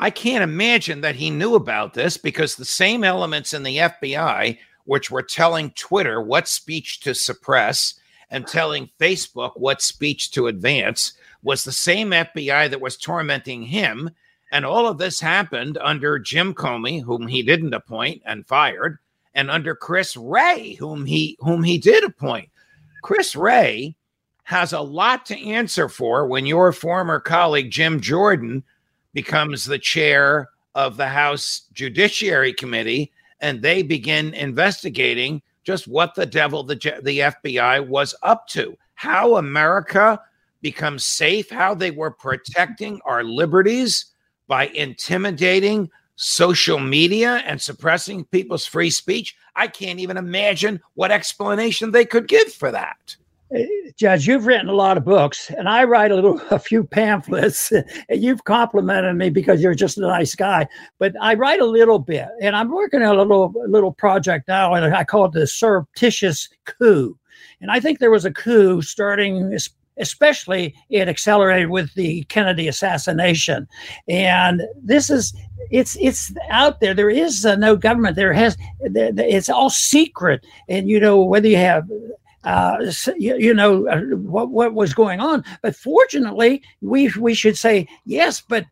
I 0.00 0.10
can't 0.10 0.44
imagine 0.44 1.00
that 1.00 1.16
he 1.16 1.30
knew 1.30 1.54
about 1.54 1.94
this 1.94 2.18
because 2.18 2.54
the 2.54 2.66
same 2.66 3.04
elements 3.04 3.54
in 3.54 3.62
the 3.62 3.78
FBI, 3.78 4.58
which 4.84 5.10
were 5.10 5.22
telling 5.22 5.70
Twitter 5.70 6.20
what 6.20 6.46
speech 6.46 7.00
to 7.00 7.14
suppress 7.14 7.94
and 8.28 8.46
telling 8.46 8.90
Facebook 9.00 9.52
what 9.56 9.80
speech 9.80 10.30
to 10.32 10.48
advance, 10.48 11.14
was 11.42 11.64
the 11.64 11.72
same 11.72 12.10
FBI 12.10 12.68
that 12.68 12.82
was 12.82 12.98
tormenting 12.98 13.62
him 13.62 14.10
and 14.52 14.66
all 14.66 14.86
of 14.86 14.98
this 14.98 15.18
happened 15.18 15.78
under 15.78 16.18
Jim 16.18 16.54
Comey, 16.54 17.02
whom 17.02 17.26
he 17.26 17.42
didn't 17.42 17.72
appoint 17.72 18.22
and 18.26 18.46
fired, 18.46 18.98
and 19.34 19.50
under 19.50 19.74
Chris 19.74 20.14
Wray, 20.14 20.74
whom 20.74 21.06
he 21.06 21.38
whom 21.40 21.64
he 21.64 21.78
did 21.78 22.04
appoint. 22.04 22.50
Chris 23.02 23.34
Wray 23.34 23.96
has 24.44 24.74
a 24.74 24.80
lot 24.80 25.24
to 25.26 25.48
answer 25.48 25.88
for 25.88 26.26
when 26.26 26.44
your 26.44 26.70
former 26.70 27.18
colleague 27.18 27.70
Jim 27.70 27.98
Jordan 28.00 28.62
becomes 29.14 29.64
the 29.64 29.78
chair 29.78 30.50
of 30.74 30.96
the 30.96 31.08
House 31.08 31.62
Judiciary 31.72 32.52
Committee 32.52 33.10
and 33.40 33.62
they 33.62 33.82
begin 33.82 34.34
investigating 34.34 35.40
just 35.64 35.88
what 35.88 36.14
the 36.14 36.26
devil 36.26 36.62
the, 36.62 36.74
the 37.02 37.20
FBI 37.20 37.86
was 37.86 38.14
up 38.22 38.46
to, 38.48 38.76
how 38.94 39.36
America 39.36 40.20
becomes 40.60 41.06
safe, 41.06 41.48
how 41.50 41.74
they 41.74 41.90
were 41.90 42.10
protecting 42.10 43.00
our 43.04 43.24
liberties 43.24 44.11
by 44.52 44.66
intimidating 44.74 45.90
social 46.16 46.78
media 46.78 47.42
and 47.46 47.58
suppressing 47.58 48.22
people's 48.26 48.66
free 48.66 48.90
speech. 48.90 49.34
I 49.56 49.66
can't 49.66 49.98
even 49.98 50.18
imagine 50.18 50.78
what 50.92 51.10
explanation 51.10 51.90
they 51.90 52.04
could 52.04 52.28
give 52.28 52.52
for 52.52 52.70
that. 52.70 53.16
Uh, 53.50 53.60
Judge, 53.96 54.26
you've 54.26 54.44
written 54.44 54.68
a 54.68 54.74
lot 54.74 54.98
of 54.98 55.06
books, 55.06 55.50
and 55.56 55.70
I 55.70 55.84
write 55.84 56.10
a 56.10 56.16
little, 56.16 56.38
a 56.50 56.58
few 56.58 56.84
pamphlets. 56.84 57.72
and 58.10 58.22
you've 58.22 58.44
complimented 58.44 59.16
me 59.16 59.30
because 59.30 59.62
you're 59.62 59.74
just 59.74 59.96
a 59.96 60.02
nice 60.02 60.34
guy. 60.34 60.68
But 60.98 61.14
I 61.18 61.32
write 61.32 61.62
a 61.62 61.64
little 61.64 61.98
bit, 61.98 62.28
and 62.42 62.54
I'm 62.54 62.70
working 62.70 63.00
on 63.00 63.16
a 63.16 63.22
little, 63.22 63.54
little 63.66 63.94
project 63.94 64.48
now, 64.48 64.74
and 64.74 64.94
I 64.94 65.02
call 65.02 65.24
it 65.24 65.32
the 65.32 65.46
surreptitious 65.46 66.50
coup. 66.66 67.18
And 67.62 67.70
I 67.70 67.80
think 67.80 68.00
there 68.00 68.10
was 68.10 68.26
a 68.26 68.32
coup 68.34 68.82
starting 68.82 69.58
especially 69.98 70.74
it 70.90 71.08
accelerated 71.08 71.70
with 71.70 71.92
the 71.94 72.24
Kennedy 72.24 72.68
assassination. 72.68 73.68
And 74.08 74.62
this 74.82 75.10
is 75.10 75.34
it's 75.70 75.96
it's 76.00 76.32
out 76.50 76.80
there. 76.80 76.94
There 76.94 77.10
is 77.10 77.46
uh, 77.46 77.56
no 77.56 77.76
government. 77.76 78.16
There 78.16 78.32
has 78.32 78.56
it's 78.80 79.48
all 79.48 79.70
secret. 79.70 80.44
And 80.68 80.88
you 80.88 81.00
know 81.00 81.22
whether 81.22 81.48
you 81.48 81.56
have 81.56 81.88
uh, 82.44 82.92
you, 83.18 83.36
you, 83.36 83.54
know 83.54 83.86
uh, 83.88 84.00
what 84.16 84.50
what 84.50 84.74
was 84.74 84.94
going 84.94 85.20
on. 85.20 85.44
But 85.62 85.76
fortunately, 85.76 86.62
we 86.80 87.12
we 87.18 87.34
should 87.34 87.56
say 87.56 87.86
yes. 88.04 88.40
But 88.40 88.66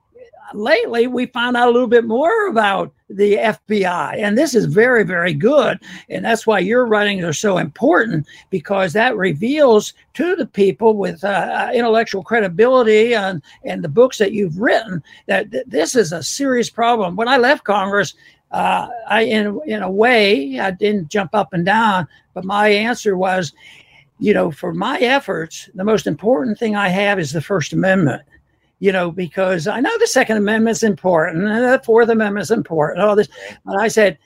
lately 0.54 1.07
we 1.07 1.26
found 1.26 1.57
out 1.57 1.69
a 1.69 1.71
little 1.71 1.88
bit 1.88 2.04
more 2.04 2.49
about 2.49 2.92
the 3.09 3.35
FBI. 3.35 4.16
And 4.19 4.38
this 4.38 4.54
is 4.54 4.66
very, 4.66 5.04
very 5.04 5.35
good. 5.35 5.80
And 6.09 6.25
that's 6.25 6.47
why 6.47 6.61
your 6.61 6.87
writings 6.87 7.25
are 7.25 7.33
so 7.33 7.59
important 7.59 8.26
because 8.50 8.92
that 8.92 9.16
reveals 9.16 9.95
to 10.14 10.37
the 10.37 10.47
people 10.47 10.97
with 10.97 11.25
uh, 11.25 11.28
uh, 11.28 11.73
intellectual 11.75 12.23
credibility 12.23 13.14
and, 13.14 13.42
and 13.64 13.83
the 13.83 13.88
books 13.88 14.19
that 14.19 14.33
you've 14.33 14.59
written 14.59 15.02
that 15.26 15.50
th- 15.50 15.64
this 15.66 15.97
is 15.97 16.12
a 16.12 16.23
serious 16.23 16.71
problem. 16.71 17.16
When 17.16 17.28
I 17.28 17.37
left 17.37 17.64
Congress, 17.64 18.14
uh, 18.52 18.88
I, 19.09 19.23
in, 19.23 19.61
in 19.66 19.83
a 19.83 19.90
way, 19.90 20.59
I 20.61 20.71
didn't 20.71 21.09
jump 21.09 21.35
up 21.35 21.52
and 21.52 21.64
down, 21.64 22.09
but 22.35 22.45
my 22.45 22.69
answer 22.69 23.16
was, 23.16 23.52
you 24.19 24.35
know, 24.35 24.50
for 24.50 24.75
my 24.75 24.99
efforts, 24.99 25.71
the 25.75 25.85
most 25.85 26.07
important 26.07 26.59
thing 26.59 26.76
I 26.76 26.88
have 26.88 27.19
is 27.19 27.33
the 27.33 27.40
First 27.40 27.73
Amendment 27.73 28.23
you 28.81 28.91
know, 28.91 29.11
because 29.11 29.67
I 29.67 29.79
know 29.81 29.97
the 29.99 30.07
Second 30.07 30.39
Amendment 30.39 30.77
is 30.77 30.83
important 30.83 31.47
and 31.47 31.65
the 31.65 31.81
Fourth 31.85 32.09
Amendment 32.09 32.43
is 32.43 32.51
important, 32.51 33.03
all 33.03 33.15
this. 33.15 33.29
And 33.67 33.81
I 33.81 33.89
said, 33.89 34.19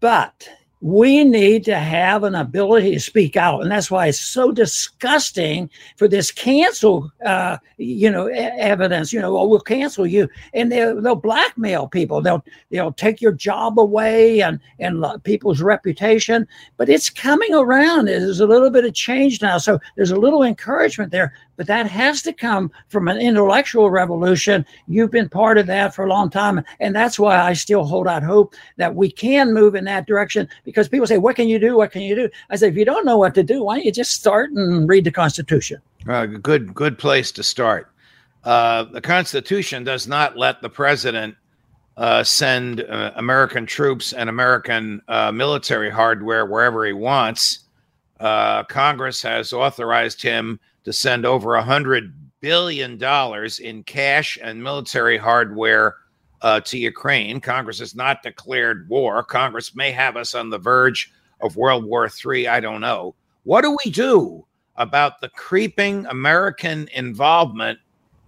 but 0.00 0.48
we 0.82 1.22
need 1.22 1.64
to 1.64 1.78
have 1.78 2.24
an 2.24 2.34
ability 2.34 2.90
to 2.90 2.98
speak 2.98 3.36
out 3.36 3.62
and 3.62 3.70
that's 3.70 3.88
why 3.88 4.08
it's 4.08 4.18
so 4.18 4.50
disgusting 4.50 5.70
for 5.96 6.08
this 6.08 6.32
cancel 6.32 7.08
uh, 7.24 7.56
you 7.76 8.10
know 8.10 8.28
e- 8.28 8.32
evidence 8.32 9.12
you 9.12 9.20
know 9.20 9.38
oh, 9.38 9.46
we'll 9.46 9.60
cancel 9.60 10.04
you 10.04 10.28
and 10.54 10.72
they'll, 10.72 11.00
they'll 11.00 11.14
blackmail 11.14 11.86
people 11.86 12.20
they'll 12.20 12.44
they'll 12.70 12.92
take 12.92 13.20
your 13.20 13.30
job 13.30 13.78
away 13.78 14.42
and 14.42 14.58
and 14.80 15.04
people's 15.22 15.62
reputation 15.62 16.48
but 16.76 16.88
it's 16.88 17.08
coming 17.08 17.54
around 17.54 18.06
there's 18.06 18.40
a 18.40 18.46
little 18.46 18.70
bit 18.70 18.84
of 18.84 18.92
change 18.92 19.40
now 19.40 19.58
so 19.58 19.78
there's 19.94 20.10
a 20.10 20.16
little 20.16 20.42
encouragement 20.42 21.12
there 21.12 21.32
but 21.56 21.66
that 21.66 21.86
has 21.86 22.22
to 22.22 22.32
come 22.32 22.70
from 22.88 23.08
an 23.08 23.18
intellectual 23.18 23.90
revolution. 23.90 24.64
You've 24.88 25.10
been 25.10 25.28
part 25.28 25.58
of 25.58 25.66
that 25.66 25.94
for 25.94 26.04
a 26.04 26.08
long 26.08 26.30
time. 26.30 26.64
And 26.80 26.94
that's 26.94 27.18
why 27.18 27.40
I 27.40 27.52
still 27.52 27.84
hold 27.84 28.08
out 28.08 28.22
hope 28.22 28.54
that 28.76 28.94
we 28.94 29.10
can 29.10 29.52
move 29.52 29.74
in 29.74 29.84
that 29.84 30.06
direction 30.06 30.48
because 30.64 30.88
people 30.88 31.06
say, 31.06 31.18
What 31.18 31.36
can 31.36 31.48
you 31.48 31.58
do? 31.58 31.76
What 31.76 31.92
can 31.92 32.02
you 32.02 32.14
do? 32.14 32.28
I 32.50 32.56
say, 32.56 32.68
If 32.68 32.76
you 32.76 32.84
don't 32.84 33.06
know 33.06 33.18
what 33.18 33.34
to 33.34 33.42
do, 33.42 33.64
why 33.64 33.76
don't 33.76 33.84
you 33.84 33.92
just 33.92 34.12
start 34.12 34.50
and 34.50 34.88
read 34.88 35.04
the 35.04 35.12
Constitution? 35.12 35.80
Uh, 36.08 36.26
good, 36.26 36.74
good 36.74 36.98
place 36.98 37.30
to 37.32 37.42
start. 37.42 37.90
Uh, 38.44 38.84
the 38.84 39.00
Constitution 39.00 39.84
does 39.84 40.08
not 40.08 40.36
let 40.36 40.62
the 40.62 40.68
president 40.68 41.36
uh, 41.96 42.24
send 42.24 42.80
uh, 42.80 43.12
American 43.16 43.66
troops 43.66 44.12
and 44.12 44.28
American 44.28 45.02
uh, 45.08 45.30
military 45.30 45.90
hardware 45.90 46.46
wherever 46.46 46.84
he 46.84 46.92
wants. 46.92 47.60
Uh, 48.18 48.64
Congress 48.64 49.22
has 49.22 49.52
authorized 49.52 50.22
him 50.22 50.58
to 50.84 50.92
send 50.92 51.26
over 51.26 51.54
a 51.54 51.62
hundred 51.62 52.14
billion 52.40 52.98
dollars 52.98 53.58
in 53.58 53.82
cash 53.84 54.38
and 54.42 54.62
military 54.62 55.16
hardware 55.16 55.96
uh, 56.42 56.60
to 56.60 56.76
Ukraine. 56.76 57.40
Congress 57.40 57.78
has 57.78 57.94
not 57.94 58.22
declared 58.22 58.88
war. 58.88 59.22
Congress 59.22 59.74
may 59.74 59.92
have 59.92 60.16
us 60.16 60.34
on 60.34 60.50
the 60.50 60.58
verge 60.58 61.12
of 61.40 61.56
World 61.56 61.84
War 61.84 62.08
III. 62.08 62.48
I 62.48 62.60
don't 62.60 62.80
know. 62.80 63.14
What 63.44 63.62
do 63.62 63.76
we 63.84 63.90
do 63.90 64.44
about 64.76 65.20
the 65.20 65.28
creeping 65.30 66.06
American 66.06 66.88
involvement 66.94 67.78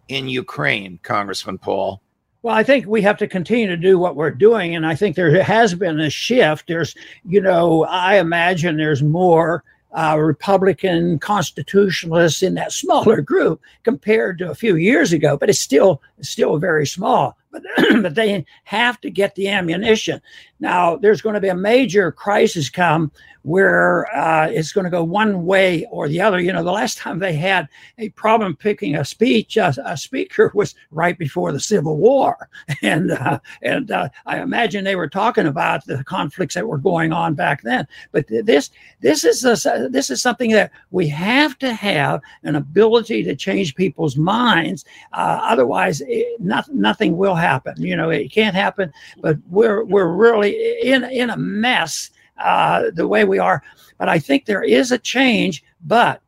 in 0.08 0.28
Ukraine, 0.28 0.98
Congressman 1.02 1.58
Paul? 1.58 2.00
Well, 2.42 2.54
I 2.54 2.62
think 2.62 2.86
we 2.86 3.00
have 3.02 3.16
to 3.18 3.26
continue 3.26 3.66
to 3.68 3.76
do 3.76 3.98
what 3.98 4.16
we're 4.16 4.30
doing. 4.30 4.76
And 4.76 4.86
I 4.86 4.94
think 4.94 5.16
there 5.16 5.42
has 5.42 5.74
been 5.74 5.98
a 5.98 6.10
shift. 6.10 6.68
There's, 6.68 6.94
you 7.24 7.40
know, 7.40 7.84
I 7.84 8.18
imagine 8.18 8.76
there's 8.76 9.02
more 9.02 9.64
uh, 9.94 10.18
Republican 10.18 11.18
constitutionalists 11.18 12.42
in 12.42 12.54
that 12.54 12.72
smaller 12.72 13.20
group 13.20 13.60
compared 13.84 14.38
to 14.38 14.50
a 14.50 14.54
few 14.54 14.76
years 14.76 15.12
ago, 15.12 15.36
but 15.36 15.48
it's 15.48 15.60
still 15.60 16.02
still 16.20 16.58
very 16.58 16.86
small. 16.86 17.36
But, 17.52 17.62
but 18.02 18.16
they 18.16 18.44
have 18.64 19.00
to 19.02 19.10
get 19.10 19.36
the 19.36 19.48
ammunition. 19.48 20.20
Now, 20.64 20.96
there's 20.96 21.20
going 21.20 21.34
to 21.34 21.42
be 21.42 21.50
a 21.50 21.54
major 21.54 22.10
crisis 22.10 22.70
come 22.70 23.12
where 23.44 24.06
uh, 24.16 24.48
it's 24.48 24.72
going 24.72 24.84
to 24.84 24.90
go 24.90 25.04
one 25.04 25.44
way 25.44 25.86
or 25.90 26.08
the 26.08 26.20
other. 26.20 26.40
You 26.40 26.52
know, 26.52 26.64
the 26.64 26.72
last 26.72 26.96
time 26.96 27.18
they 27.18 27.34
had 27.34 27.68
a 27.98 28.08
problem 28.10 28.56
picking 28.56 28.96
a 28.96 29.04
speech, 29.04 29.58
uh, 29.58 29.72
a 29.84 29.98
speaker 29.98 30.50
was 30.54 30.74
right 30.90 31.18
before 31.18 31.52
the 31.52 31.60
Civil 31.60 31.98
War, 31.98 32.48
and 32.82 33.12
uh, 33.12 33.38
and 33.62 33.90
uh, 33.90 34.08
I 34.24 34.40
imagine 34.40 34.82
they 34.82 34.96
were 34.96 35.08
talking 35.08 35.46
about 35.46 35.84
the 35.84 36.02
conflicts 36.04 36.54
that 36.54 36.66
were 36.66 36.78
going 36.78 37.12
on 37.12 37.34
back 37.34 37.62
then. 37.62 37.86
But 38.12 38.26
this 38.28 38.70
this 39.00 39.24
is 39.24 39.44
a, 39.44 39.88
this 39.90 40.10
is 40.10 40.22
something 40.22 40.50
that 40.52 40.72
we 40.90 41.06
have 41.08 41.58
to 41.58 41.74
have 41.74 42.22
an 42.44 42.56
ability 42.56 43.22
to 43.24 43.36
change 43.36 43.74
people's 43.74 44.16
minds. 44.16 44.86
Uh, 45.12 45.38
otherwise, 45.42 46.00
it, 46.06 46.40
not, 46.40 46.66
nothing 46.72 47.18
will 47.18 47.34
happen. 47.34 47.74
You 47.76 47.94
know, 47.94 48.08
it 48.08 48.32
can't 48.32 48.54
happen. 48.54 48.90
But 49.18 49.36
we're 49.50 49.84
we're 49.84 50.08
really 50.08 50.53
in 50.82 51.04
in 51.04 51.30
a 51.30 51.36
mess 51.36 52.10
uh, 52.38 52.90
the 52.94 53.08
way 53.08 53.24
we 53.24 53.38
are. 53.38 53.62
But 53.98 54.08
I 54.08 54.18
think 54.18 54.44
there 54.44 54.62
is 54.62 54.92
a 54.92 54.98
change, 54.98 55.64
but 55.84 56.20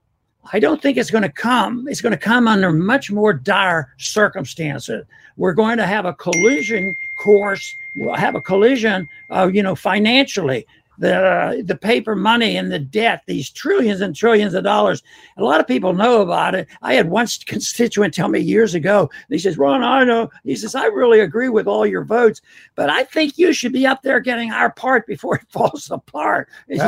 I 0.53 0.61
don't 0.61 0.81
think 0.81 0.97
it's 0.97 1.11
going 1.11 1.23
to 1.23 1.33
come. 1.33 1.87
It's 1.89 2.01
going 2.01 2.13
to 2.13 2.19
come 2.19 2.47
under 2.47 2.73
much 2.73 3.11
more 3.11 3.33
dire 3.33 3.93
circumstances. 3.99 5.05
We're 5.37 5.55
going 5.55 5.77
to 5.79 5.87
have 5.87 6.05
a 6.05 6.15
collision 6.15 6.95
course. 7.19 7.77
We'll 7.97 8.15
have 8.15 8.35
a 8.35 8.41
collision, 8.41 9.09
uh, 9.31 9.51
you 9.53 9.63
know, 9.63 9.75
financially 9.75 10.67
the 10.99 11.63
the 11.65 11.77
paper 11.77 12.15
money 12.15 12.57
and 12.57 12.71
the 12.71 12.79
debt, 12.79 13.23
these 13.27 13.51
trillions 13.51 14.01
and 14.01 14.15
trillions 14.15 14.55
of 14.55 14.65
dollars. 14.65 15.03
A 15.37 15.45
lot 15.45 15.61
of 15.61 15.67
people 15.67 15.93
know 15.93 16.23
about 16.23 16.55
it. 16.55 16.69
I 16.83 16.95
had 16.95 17.11
one 17.11 17.27
constituent 17.47 18.15
tell 18.15 18.29
me 18.29 18.41
years 18.41 18.75
ago. 18.75 19.11
He 19.29 19.39
says, 19.39 19.59
"Ron, 19.59 19.83
I 19.83 20.05
know." 20.05 20.31
He 20.45 20.57
says, 20.57 20.75
"I 20.75 20.87
really 20.87 21.21
agree 21.21 21.49
with 21.49 21.67
all 21.67 21.87
your 21.87 22.05
votes, 22.05 22.41
but 22.75 22.91
I 22.91 23.05
think 23.05 23.39
you 23.39 23.53
should 23.53 23.73
be 23.73 23.87
up 23.87 24.03
there 24.03 24.21
getting 24.21 24.53
our 24.53 24.71
part 24.71 25.07
before 25.07 25.37
it 25.43 25.47
falls 25.51 25.91
apart." 25.91 26.49
And 26.69 26.79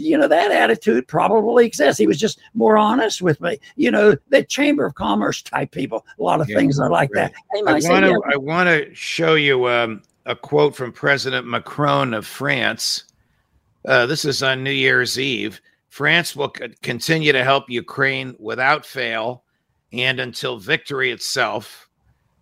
you 0.00 0.18
know 0.18 0.28
that 0.28 0.50
attitude 0.52 1.08
probably 1.08 1.66
exists. 1.66 1.98
He 1.98 2.06
was 2.06 2.18
just 2.18 2.40
more 2.54 2.76
honest 2.76 3.22
with 3.22 3.40
me. 3.40 3.58
You 3.76 3.90
know, 3.90 4.16
the 4.28 4.44
Chamber 4.44 4.86
of 4.86 4.94
Commerce 4.94 5.42
type 5.42 5.70
people. 5.70 6.04
A 6.18 6.22
lot 6.22 6.40
of 6.40 6.48
yeah, 6.48 6.56
things 6.56 6.78
are 6.78 6.90
like 6.90 7.10
right. 7.14 7.32
that. 7.32 7.66
I 7.68 7.72
want 7.72 8.04
to 8.04 8.22
I 8.32 8.36
want 8.36 8.68
to 8.68 8.94
show 8.94 9.34
you. 9.34 9.68
Um, 9.68 10.02
a 10.28 10.36
quote 10.36 10.76
from 10.76 10.92
President 10.92 11.46
Macron 11.46 12.12
of 12.12 12.26
France. 12.26 13.04
Uh, 13.86 14.04
this 14.04 14.26
is 14.26 14.42
on 14.42 14.62
New 14.62 14.70
Year's 14.70 15.18
Eve. 15.18 15.58
France 15.88 16.36
will 16.36 16.52
c- 16.56 16.68
continue 16.82 17.32
to 17.32 17.42
help 17.42 17.70
Ukraine 17.70 18.36
without 18.38 18.84
fail 18.84 19.44
and 19.90 20.20
until 20.20 20.58
victory 20.58 21.10
itself. 21.10 21.88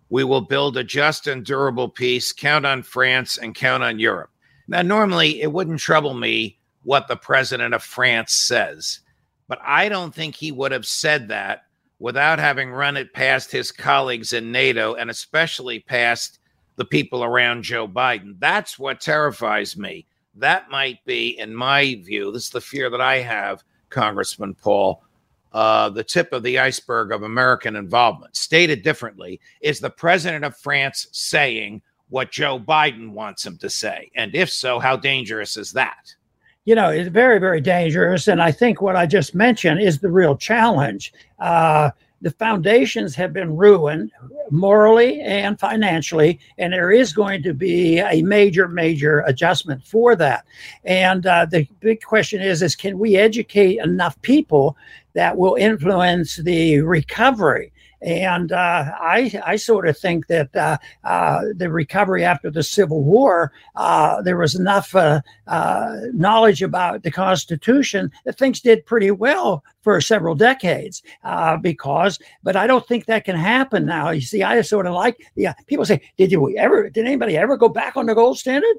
We 0.09 0.25
will 0.25 0.41
build 0.41 0.75
a 0.75 0.83
just 0.83 1.27
and 1.27 1.45
durable 1.45 1.87
peace. 1.87 2.33
Count 2.33 2.65
on 2.65 2.83
France 2.83 3.37
and 3.37 3.55
count 3.55 3.83
on 3.83 3.99
Europe. 3.99 4.31
Now, 4.67 4.81
normally 4.81 5.41
it 5.41 5.53
wouldn't 5.53 5.79
trouble 5.79 6.13
me 6.13 6.59
what 6.83 7.07
the 7.07 7.15
president 7.15 7.73
of 7.73 7.83
France 7.83 8.33
says, 8.33 8.99
but 9.47 9.59
I 9.63 9.87
don't 9.87 10.13
think 10.13 10.35
he 10.35 10.51
would 10.51 10.73
have 10.73 10.85
said 10.85 11.29
that 11.29 11.63
without 11.99 12.37
having 12.37 12.69
run 12.71 12.97
it 12.97 13.13
past 13.13 13.49
his 13.49 13.71
colleagues 13.71 14.33
in 14.33 14.51
NATO 14.51 14.95
and 14.95 15.09
especially 15.09 15.79
past 15.79 16.39
the 16.77 16.85
people 16.85 17.23
around 17.23 17.63
Joe 17.63 17.87
Biden. 17.87 18.35
That's 18.39 18.79
what 18.79 19.01
terrifies 19.01 19.75
me. 19.77 20.05
That 20.35 20.69
might 20.69 21.03
be, 21.05 21.37
in 21.39 21.53
my 21.53 21.99
view, 22.03 22.31
this 22.31 22.45
is 22.45 22.49
the 22.51 22.61
fear 22.61 22.89
that 22.89 23.01
I 23.01 23.17
have, 23.17 23.63
Congressman 23.89 24.53
Paul, 24.53 25.03
uh, 25.51 25.89
the 25.89 26.03
tip 26.03 26.31
of 26.31 26.43
the 26.43 26.59
iceberg 26.59 27.11
of 27.11 27.23
American 27.23 27.75
involvement. 27.75 28.35
Stated 28.35 28.83
differently, 28.83 29.41
is 29.61 29.79
the 29.79 29.89
president 29.89 30.45
of 30.45 30.55
France 30.55 31.07
saying 31.11 31.81
what 32.09 32.31
Joe 32.31 32.59
Biden 32.59 33.09
wants 33.09 33.45
him 33.45 33.57
to 33.57 33.69
say? 33.69 34.11
And 34.15 34.33
if 34.35 34.49
so, 34.49 34.79
how 34.79 34.95
dangerous 34.95 35.57
is 35.57 35.71
that? 35.73 36.15
you 36.67 36.75
know, 36.75 36.89
it's 36.89 37.07
very, 37.07 37.39
very 37.39 37.61
dangerous. 37.61 38.27
And 38.27 38.41
I 38.41 38.51
think 38.51 38.81
what 38.81 38.97
I 38.97 39.05
just 39.05 39.33
mentioned 39.33 39.79
is 39.79 39.99
the 39.99 40.11
real 40.11 40.35
challenge. 40.35 41.13
Uh, 41.39 41.91
the 42.21 42.31
foundations 42.31 43.15
have 43.15 43.33
been 43.33 43.55
ruined 43.55 44.11
morally 44.49 45.21
and 45.21 45.59
financially, 45.59 46.39
and 46.57 46.73
there 46.73 46.91
is 46.91 47.13
going 47.13 47.43
to 47.43 47.53
be 47.53 47.99
a 47.99 48.21
major, 48.23 48.67
major 48.67 49.19
adjustment 49.21 49.85
for 49.85 50.15
that. 50.15 50.45
And 50.83 51.25
uh, 51.25 51.45
the 51.45 51.67
big 51.79 52.01
question 52.01 52.41
is: 52.41 52.61
is 52.61 52.75
can 52.75 52.97
we 52.97 53.17
educate 53.17 53.79
enough 53.79 54.19
people 54.21 54.75
that 55.13 55.37
will 55.37 55.55
influence 55.55 56.37
the 56.37 56.81
recovery? 56.81 57.71
And 58.01 58.51
uh, 58.51 58.91
I, 58.99 59.41
I 59.45 59.55
sort 59.55 59.87
of 59.87 59.97
think 59.97 60.27
that 60.27 60.55
uh, 60.55 60.77
uh, 61.03 61.41
the 61.55 61.69
recovery 61.71 62.23
after 62.23 62.51
the 62.51 62.63
Civil 62.63 63.03
War, 63.03 63.51
uh, 63.75 64.21
there 64.21 64.37
was 64.37 64.55
enough 64.55 64.95
uh, 64.95 65.21
uh, 65.47 65.95
knowledge 66.13 66.61
about 66.61 67.03
the 67.03 67.11
Constitution 67.11 68.11
that 68.25 68.37
things 68.37 68.61
did 68.61 68.85
pretty 68.85 69.11
well 69.11 69.63
for 69.81 69.99
several 70.01 70.35
decades. 70.35 71.01
because, 71.61 72.19
but 72.43 72.55
I 72.55 72.67
don't 72.67 72.87
think 72.87 73.05
that 73.05 73.25
can 73.25 73.35
happen 73.35 73.85
now. 73.85 74.11
You 74.11 74.21
see, 74.21 74.43
I 74.43 74.61
sort 74.61 74.85
of 74.85 74.93
like, 74.93 75.17
yeah. 75.35 75.53
People 75.65 75.85
say, 75.85 76.01
did 76.17 76.31
you 76.31 76.55
ever? 76.57 76.89
Did 76.89 77.05
anybody 77.05 77.37
ever 77.37 77.57
go 77.57 77.69
back 77.69 77.97
on 77.97 78.05
the 78.05 78.15
gold 78.15 78.37
standard? 78.37 78.77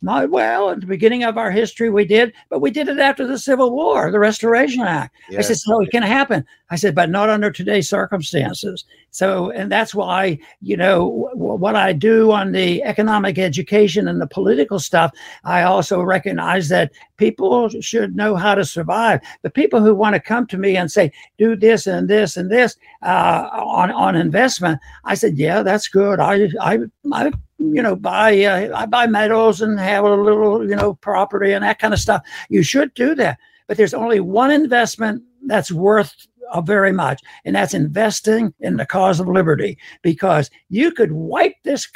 Not 0.00 0.30
well, 0.30 0.70
at 0.70 0.80
the 0.80 0.86
beginning 0.86 1.24
of 1.24 1.36
our 1.36 1.50
history, 1.50 1.90
we 1.90 2.04
did, 2.04 2.32
but 2.50 2.60
we 2.60 2.70
did 2.70 2.86
it 2.86 3.00
after 3.00 3.26
the 3.26 3.36
Civil 3.36 3.72
War, 3.72 4.12
the 4.12 4.20
Restoration 4.20 4.82
Act. 4.82 5.12
I 5.40 5.42
said, 5.42 5.56
so 5.56 5.80
it 5.80 5.90
can 5.90 6.04
happen. 6.04 6.44
I 6.70 6.76
said, 6.76 6.94
but 6.94 7.10
not 7.10 7.28
under 7.28 7.50
today's 7.50 7.88
circumstances. 7.88 8.84
So, 9.10 9.50
and 9.50 9.72
that's 9.72 9.96
why, 9.96 10.38
you 10.60 10.76
know, 10.76 11.30
w- 11.34 11.54
what 11.54 11.74
I 11.74 11.92
do 11.94 12.30
on 12.30 12.52
the 12.52 12.80
economic 12.84 13.38
education 13.38 14.06
and 14.06 14.20
the 14.20 14.28
political 14.28 14.78
stuff, 14.78 15.10
I 15.42 15.62
also 15.62 16.00
recognize 16.00 16.68
that 16.68 16.92
people 17.16 17.68
should 17.80 18.14
know 18.14 18.36
how 18.36 18.54
to 18.54 18.64
survive. 18.64 19.20
The 19.42 19.50
people 19.50 19.80
who 19.80 19.96
want 19.96 20.14
to 20.14 20.20
come 20.20 20.46
to 20.48 20.58
me 20.58 20.76
and 20.76 20.92
say, 20.92 21.10
do 21.38 21.56
this 21.56 21.88
and 21.88 22.06
this 22.06 22.36
and 22.36 22.48
this 22.52 22.76
uh, 23.02 23.48
on, 23.52 23.90
on 23.90 24.14
investment, 24.14 24.78
I 25.04 25.14
said, 25.14 25.38
yeah, 25.38 25.64
that's 25.64 25.88
good. 25.88 26.20
I, 26.20 26.50
I, 26.60 26.78
I 27.12 27.32
you 27.58 27.82
know, 27.82 27.96
buy 27.96 28.44
uh, 28.44 28.76
I 28.76 28.86
buy 28.86 29.06
metals 29.06 29.60
and 29.60 29.78
have 29.78 30.04
a 30.04 30.14
little, 30.14 30.68
you 30.68 30.76
know, 30.76 30.94
property 30.94 31.52
and 31.52 31.64
that 31.64 31.78
kind 31.78 31.92
of 31.92 32.00
stuff. 32.00 32.22
You 32.48 32.62
should 32.62 32.94
do 32.94 33.14
that. 33.16 33.38
But 33.66 33.76
there's 33.76 33.94
only 33.94 34.20
one 34.20 34.50
investment 34.50 35.22
that's 35.46 35.70
worth 35.70 36.14
uh, 36.50 36.60
very 36.60 36.92
much, 36.92 37.20
and 37.44 37.54
that's 37.54 37.74
investing 37.74 38.54
in 38.60 38.76
the 38.76 38.86
cause 38.86 39.20
of 39.20 39.28
liberty 39.28 39.76
because 40.02 40.50
you 40.70 40.90
could 40.92 41.12
wipe 41.12 41.54
this 41.64 41.86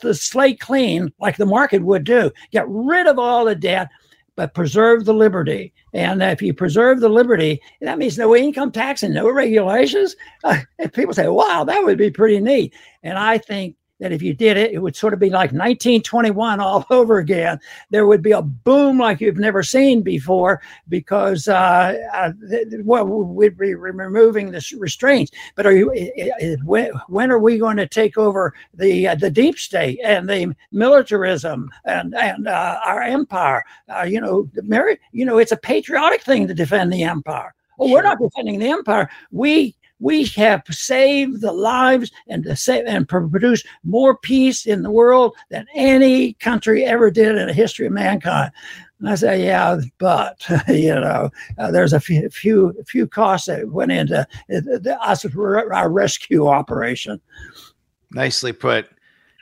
the 0.00 0.14
slate 0.14 0.58
clean 0.58 1.12
like 1.20 1.36
the 1.36 1.46
market 1.46 1.82
would 1.82 2.04
do, 2.04 2.30
get 2.50 2.66
rid 2.68 3.06
of 3.06 3.18
all 3.18 3.44
the 3.44 3.54
debt, 3.54 3.88
but 4.36 4.54
preserve 4.54 5.04
the 5.04 5.14
liberty. 5.14 5.72
And 5.92 6.22
if 6.22 6.40
you 6.40 6.54
preserve 6.54 7.00
the 7.00 7.08
liberty, 7.08 7.60
that 7.82 7.98
means 7.98 8.16
no 8.16 8.34
income 8.34 8.72
tax 8.72 9.02
and 9.02 9.14
no 9.14 9.30
regulations. 9.30 10.16
Uh, 10.44 10.60
people 10.94 11.14
say, 11.14 11.28
wow, 11.28 11.64
that 11.64 11.84
would 11.84 11.98
be 11.98 12.10
pretty 12.10 12.40
neat. 12.40 12.74
And 13.02 13.18
I 13.18 13.38
think 13.38 13.76
that 14.00 14.12
if 14.12 14.22
you 14.22 14.34
did 14.34 14.56
it, 14.56 14.72
it 14.72 14.78
would 14.78 14.96
sort 14.96 15.12
of 15.12 15.20
be 15.20 15.30
like 15.30 15.52
1921 15.52 16.58
all 16.58 16.86
over 16.90 17.18
again. 17.18 17.60
There 17.90 18.06
would 18.06 18.22
be 18.22 18.32
a 18.32 18.42
boom 18.42 18.98
like 18.98 19.20
you've 19.20 19.38
never 19.38 19.62
seen 19.62 20.02
before 20.02 20.60
because 20.88 21.46
uh, 21.46 21.96
uh, 22.12 22.32
well, 22.82 23.06
we'd 23.06 23.56
be 23.56 23.74
removing 23.74 24.50
the 24.50 24.76
restraints. 24.78 25.30
But 25.54 25.66
are 25.66 25.72
you? 25.72 25.90
when, 26.64 26.90
when 27.08 27.30
are 27.30 27.38
we 27.38 27.58
going 27.58 27.76
to 27.76 27.86
take 27.86 28.18
over 28.18 28.54
the 28.74 29.08
uh, 29.08 29.14
the 29.14 29.30
deep 29.30 29.58
state 29.58 30.00
and 30.02 30.28
the 30.28 30.54
militarism 30.72 31.70
and 31.84 32.14
and 32.14 32.48
uh, 32.48 32.80
our 32.84 33.02
empire? 33.02 33.64
Uh, 33.88 34.02
you 34.02 34.20
know, 34.20 34.48
the 34.54 34.98
you 35.12 35.24
know, 35.24 35.38
it's 35.38 35.52
a 35.52 35.56
patriotic 35.56 36.22
thing 36.22 36.48
to 36.48 36.54
defend 36.54 36.92
the 36.92 37.02
empire. 37.02 37.54
Well, 37.76 37.88
sure. 37.88 37.98
we're 37.98 38.02
not 38.02 38.18
defending 38.18 38.58
the 38.58 38.68
empire. 38.68 39.08
We 39.30 39.74
we 40.00 40.24
have 40.24 40.62
saved 40.70 41.40
the 41.40 41.52
lives 41.52 42.10
and 42.26 42.42
to 42.44 42.56
save 42.56 42.86
and 42.86 43.08
produce 43.08 43.62
more 43.84 44.16
peace 44.16 44.66
in 44.66 44.82
the 44.82 44.90
world 44.90 45.36
than 45.50 45.66
any 45.74 46.32
country 46.34 46.84
ever 46.84 47.10
did 47.10 47.36
in 47.36 47.46
the 47.46 47.52
history 47.52 47.86
of 47.86 47.92
mankind. 47.92 48.50
And 48.98 49.08
I 49.08 49.14
say, 49.14 49.44
yeah, 49.44 49.80
but 49.98 50.44
you 50.68 50.94
know, 50.94 51.30
uh, 51.58 51.70
there's 51.70 51.92
a 51.92 52.00
few, 52.00 52.28
few, 52.30 52.74
few 52.86 53.06
costs 53.06 53.46
that 53.46 53.68
went 53.68 53.92
into 53.92 54.26
uh, 54.52 54.90
us 55.02 55.24
our 55.24 55.90
rescue 55.90 56.48
operation. 56.48 57.20
Nicely 58.10 58.52
put. 58.52 58.88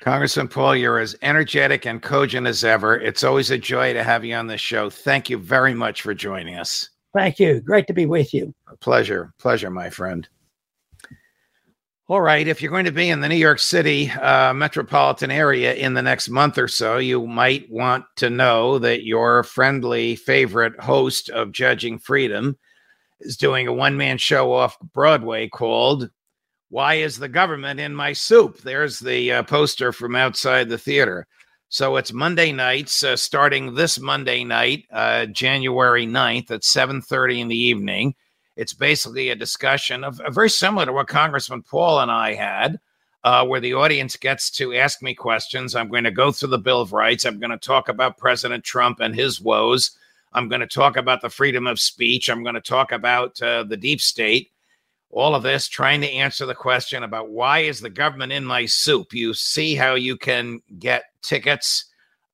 Congressman 0.01 0.47
Paul, 0.47 0.77
you're 0.77 1.01
as 1.01 1.17
energetic 1.23 1.85
and 1.85 2.01
cogent 2.01 2.47
as 2.47 2.63
ever. 2.63 2.97
It's 3.01 3.25
always 3.25 3.51
a 3.51 3.59
joy 3.59 3.93
to 3.95 4.05
have 4.05 4.25
you 4.25 4.35
on 4.35 4.47
the 4.47 4.57
show. 4.57 4.91
Thank 4.91 5.29
you 5.29 5.39
very 5.39 5.75
much 5.75 6.03
for 6.03 6.15
joining 6.15 6.55
us. 6.55 6.91
Thank 7.15 7.41
you. 7.41 7.61
Great 7.61 7.89
to 7.89 7.93
be 7.93 8.07
with 8.07 8.33
you. 8.33 8.55
A 8.69 8.77
pleasure. 8.77 9.33
Pleasure, 9.39 9.71
my 9.71 9.91
friend. 9.91 10.29
All 12.11 12.23
right. 12.23 12.49
If 12.49 12.63
you're 12.63 12.71
going 12.71 12.87
to 12.87 12.91
be 12.91 13.11
in 13.11 13.21
the 13.21 13.29
New 13.29 13.37
York 13.37 13.59
City 13.59 14.11
uh, 14.11 14.55
metropolitan 14.55 15.31
area 15.31 15.75
in 15.75 15.93
the 15.93 16.01
next 16.01 16.31
month 16.31 16.57
or 16.57 16.67
so, 16.67 16.97
you 16.97 17.27
might 17.27 17.71
want 17.71 18.07
to 18.17 18.31
know 18.31 18.79
that 18.79 19.05
your 19.05 19.43
friendly 19.43 20.17
favorite 20.17 20.81
host 20.81 21.29
of 21.29 21.53
Judging 21.53 21.99
Freedom 21.99 22.57
is 23.21 23.37
doing 23.37 23.69
a 23.69 23.75
one 23.75 23.99
man 23.99 24.17
show 24.17 24.55
off 24.55 24.79
Broadway 24.95 25.51
called 25.51 26.09
Why 26.71 26.95
is 26.95 27.19
the 27.19 27.29
Government 27.29 27.79
in 27.79 27.95
My 27.95 28.15
Soup? 28.15 28.57
There's 28.57 28.99
the 29.01 29.31
uh, 29.31 29.43
poster 29.43 29.93
from 29.93 30.17
outside 30.17 30.71
the 30.71 30.79
theater. 30.79 31.27
So 31.69 31.97
it's 31.97 32.15
Monday 32.15 32.53
nights, 32.53 33.05
uh, 33.05 33.17
starting 33.17 33.75
this 33.75 34.01
Monday 34.01 34.45
night, 34.45 34.87
uh, 34.91 35.27
January 35.27 36.07
9th 36.07 36.53
at 36.53 36.63
7.30 36.63 37.41
in 37.41 37.49
the 37.49 37.59
evening. 37.59 38.15
It's 38.59 38.75
basically 38.75 39.31
a 39.31 39.37
discussion 39.37 40.03
of 40.03 40.21
uh, 40.21 40.31
very 40.31 40.51
similar 40.51 40.85
to 40.85 40.93
what 40.93 41.07
Congressman 41.07 41.63
Paul 41.63 42.01
and 42.01 42.11
I 42.11 42.35
had, 42.35 42.81
uh, 43.23 43.47
where 43.47 43.61
the 43.61 43.75
audience 43.75 44.17
gets 44.17 44.51
to 44.51 44.75
ask 44.75 45.01
me 45.01 45.15
questions. 45.15 45.77
I'm 45.77 45.89
going 45.89 46.03
to 46.03 46.11
go 46.11 46.33
through 46.33 46.49
the 46.49 46.59
Bill 46.59 46.81
of 46.81 46.93
Rights. 46.93 47.25
I'm 47.25 47.39
going 47.39 47.53
to 47.53 47.57
talk 47.57 47.89
about 47.89 48.19
President 48.19 48.65
Trump 48.65 48.99
and 48.99 49.15
his 49.15 49.41
woes. 49.41 49.93
I'm 50.33 50.49
going 50.49 50.61
to 50.61 50.67
talk 50.67 50.97
about 50.97 51.23
the 51.23 51.31
freedom 51.31 51.69
of 51.69 51.79
speech. 51.79 52.29
I'm 52.29 52.43
going 52.43 52.57
to 52.57 52.61
talk 52.61 52.91
about 52.91 53.41
uh, 53.41 53.63
the 53.63 53.77
deep 53.77 54.01
state. 54.01 54.51
All 55.11 55.37
of 55.37 55.45
this 55.45 55.69
trying 55.69 56.01
to 56.01 56.11
answer 56.11 56.45
the 56.45 56.55
question 56.55 57.05
about 57.05 57.31
why 57.31 57.61
is 57.61 57.81
the 57.81 57.89
government 57.89 58.33
in 58.33 58.45
my 58.45 58.67
soup? 58.67 59.15
You 59.15 59.35
see 59.35 59.77
how 59.77 59.95
you 59.95 60.17
can 60.17 60.61
get 60.81 61.05
tickets 61.23 61.85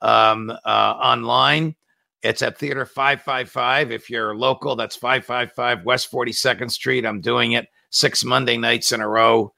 um, 0.00 0.50
uh, 0.64 0.94
online. 1.02 1.76
It's 2.24 2.40
at 2.40 2.56
Theater 2.56 2.86
555. 2.86 3.92
If 3.92 4.08
you're 4.08 4.34
local, 4.34 4.76
that's 4.76 4.96
555 4.96 5.84
West 5.84 6.10
42nd 6.10 6.70
Street. 6.70 7.04
I'm 7.04 7.20
doing 7.20 7.52
it 7.52 7.68
six 7.90 8.24
Monday 8.24 8.56
nights 8.56 8.92
in 8.92 9.02
a 9.02 9.08
row. 9.08 9.52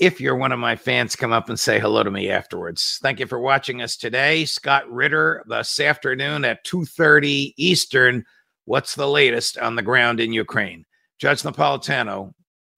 If 0.00 0.20
you're 0.20 0.34
one 0.34 0.50
of 0.50 0.58
my 0.58 0.74
fans, 0.74 1.14
come 1.14 1.32
up 1.32 1.48
and 1.48 1.60
say 1.60 1.78
hello 1.78 2.02
to 2.02 2.10
me 2.10 2.28
afterwards. 2.28 2.98
Thank 3.02 3.20
you 3.20 3.26
for 3.26 3.38
watching 3.38 3.82
us 3.82 3.96
today. 3.96 4.46
Scott 4.46 4.90
Ritter 4.90 5.44
this 5.46 5.78
afternoon 5.78 6.44
at 6.44 6.64
2:30 6.64 7.54
Eastern. 7.56 8.24
What's 8.64 8.96
the 8.96 9.08
latest 9.08 9.56
on 9.56 9.76
the 9.76 9.82
ground 9.82 10.18
in 10.18 10.32
Ukraine? 10.32 10.84
Judge 11.18 11.42
Napolitano 11.42 12.34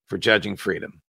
for 0.07 0.19
Judging 0.19 0.57
Freedom. 0.57 1.02